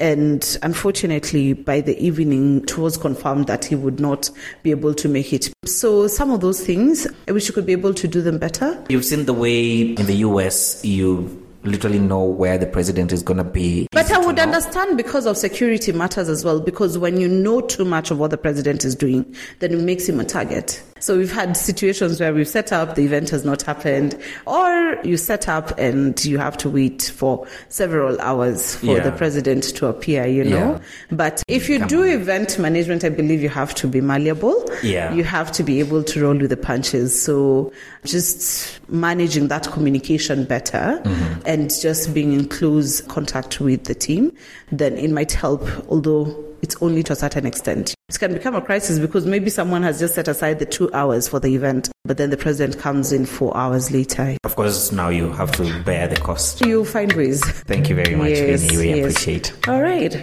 And 0.00 0.58
unfortunately, 0.62 1.54
by 1.54 1.80
the 1.80 1.98
evening, 1.98 2.62
it 2.62 2.78
was 2.78 2.96
confirmed 2.96 3.48
that 3.48 3.64
he 3.64 3.74
would 3.74 3.98
not 3.98 4.30
be 4.62 4.70
able 4.70 4.94
to 4.94 5.08
make 5.08 5.32
it. 5.32 5.52
So, 5.64 6.06
some 6.06 6.30
of 6.30 6.40
those 6.40 6.64
things, 6.64 7.06
I 7.26 7.32
wish 7.32 7.48
you 7.48 7.54
could 7.54 7.66
be 7.66 7.72
able 7.72 7.94
to 7.94 8.06
do 8.06 8.22
them 8.22 8.38
better. 8.38 8.84
You've 8.88 9.04
seen 9.04 9.24
the 9.24 9.32
way 9.32 9.80
in 9.80 10.06
the 10.06 10.16
US 10.16 10.84
you 10.84 11.44
literally 11.64 11.98
know 11.98 12.22
where 12.22 12.56
the 12.56 12.66
president 12.66 13.12
is 13.12 13.22
going 13.22 13.38
to 13.38 13.44
be. 13.44 13.88
But 13.90 14.10
I 14.12 14.24
would 14.24 14.38
understand 14.38 14.96
because 14.96 15.26
of 15.26 15.36
security 15.36 15.92
matters 15.92 16.28
as 16.28 16.44
well, 16.44 16.60
because 16.60 16.96
when 16.96 17.20
you 17.20 17.28
know 17.28 17.60
too 17.60 17.84
much 17.84 18.10
of 18.10 18.18
what 18.18 18.30
the 18.30 18.38
president 18.38 18.84
is 18.84 18.94
doing, 18.94 19.34
then 19.58 19.72
it 19.72 19.80
makes 19.80 20.08
him 20.08 20.20
a 20.20 20.24
target. 20.24 20.82
So 21.00 21.16
we've 21.16 21.32
had 21.32 21.56
situations 21.56 22.20
where 22.20 22.32
we've 22.34 22.48
set 22.48 22.72
up, 22.72 22.94
the 22.94 23.04
event 23.04 23.30
has 23.30 23.44
not 23.44 23.62
happened, 23.62 24.18
or 24.46 24.96
you 25.04 25.16
set 25.16 25.48
up 25.48 25.78
and 25.78 26.22
you 26.24 26.38
have 26.38 26.56
to 26.58 26.68
wait 26.70 27.12
for 27.14 27.46
several 27.68 28.20
hours 28.20 28.76
for 28.76 28.86
Yeah. 28.86 29.00
the 29.00 29.12
president 29.12 29.62
to 29.76 29.86
appear, 29.86 30.26
you 30.26 30.44
know. 30.44 30.72
Yeah. 30.72 30.78
But 31.10 31.42
if 31.48 31.68
you 31.68 31.84
do 31.86 32.02
event 32.02 32.58
management, 32.58 33.04
I 33.04 33.08
believe 33.10 33.42
you 33.42 33.48
have 33.48 33.74
to 33.76 33.86
be 33.86 34.00
malleable. 34.00 34.68
Yeah. 34.82 35.12
You 35.14 35.24
have 35.24 35.52
to 35.52 35.62
be 35.62 35.78
able 35.80 36.02
to 36.04 36.22
roll 36.22 36.36
with 36.36 36.50
the 36.50 36.56
punches. 36.56 37.20
So 37.20 37.72
just 38.04 38.80
managing 38.88 39.48
that 39.48 39.70
communication 39.70 40.44
better 40.44 41.00
Mm-hmm. 41.04 41.40
and 41.46 41.70
just 41.80 42.12
being 42.14 42.32
in 42.32 42.48
close 42.48 43.00
contact 43.02 43.60
with 43.60 43.84
the 43.84 43.94
team, 43.94 44.32
then 44.72 44.94
it 44.96 45.10
might 45.10 45.32
help, 45.32 45.62
although 45.88 46.24
it's 46.62 46.80
only 46.82 47.02
to 47.04 47.12
a 47.12 47.16
certain 47.16 47.46
extent. 47.46 47.94
It 48.08 48.18
can 48.18 48.32
become 48.32 48.54
a 48.54 48.60
crisis 48.62 48.98
because 48.98 49.26
maybe 49.26 49.50
someone 49.50 49.82
has 49.82 49.98
just 49.98 50.14
set 50.14 50.28
aside 50.28 50.58
the 50.58 50.66
two 50.66 50.92
hours 50.92 51.28
for 51.28 51.38
the 51.40 51.54
event, 51.54 51.90
but 52.04 52.16
then 52.16 52.30
the 52.30 52.36
president 52.36 52.80
comes 52.80 53.12
in 53.12 53.26
four 53.26 53.56
hours 53.56 53.90
later. 53.90 54.36
Of 54.44 54.56
course, 54.56 54.92
now 54.92 55.08
you 55.08 55.30
have 55.30 55.52
to 55.52 55.82
bear 55.82 56.08
the 56.08 56.16
cost. 56.16 56.64
You'll 56.64 56.84
find 56.84 57.12
ways. 57.12 57.42
Thank 57.62 57.88
you 57.88 57.94
very 57.96 58.14
much, 58.16 58.30
Yes, 58.30 58.62
Winnie. 58.62 58.76
We 58.78 58.88
yes. 58.88 58.98
appreciate. 58.98 59.68
All 59.68 59.82
right. 59.82 60.14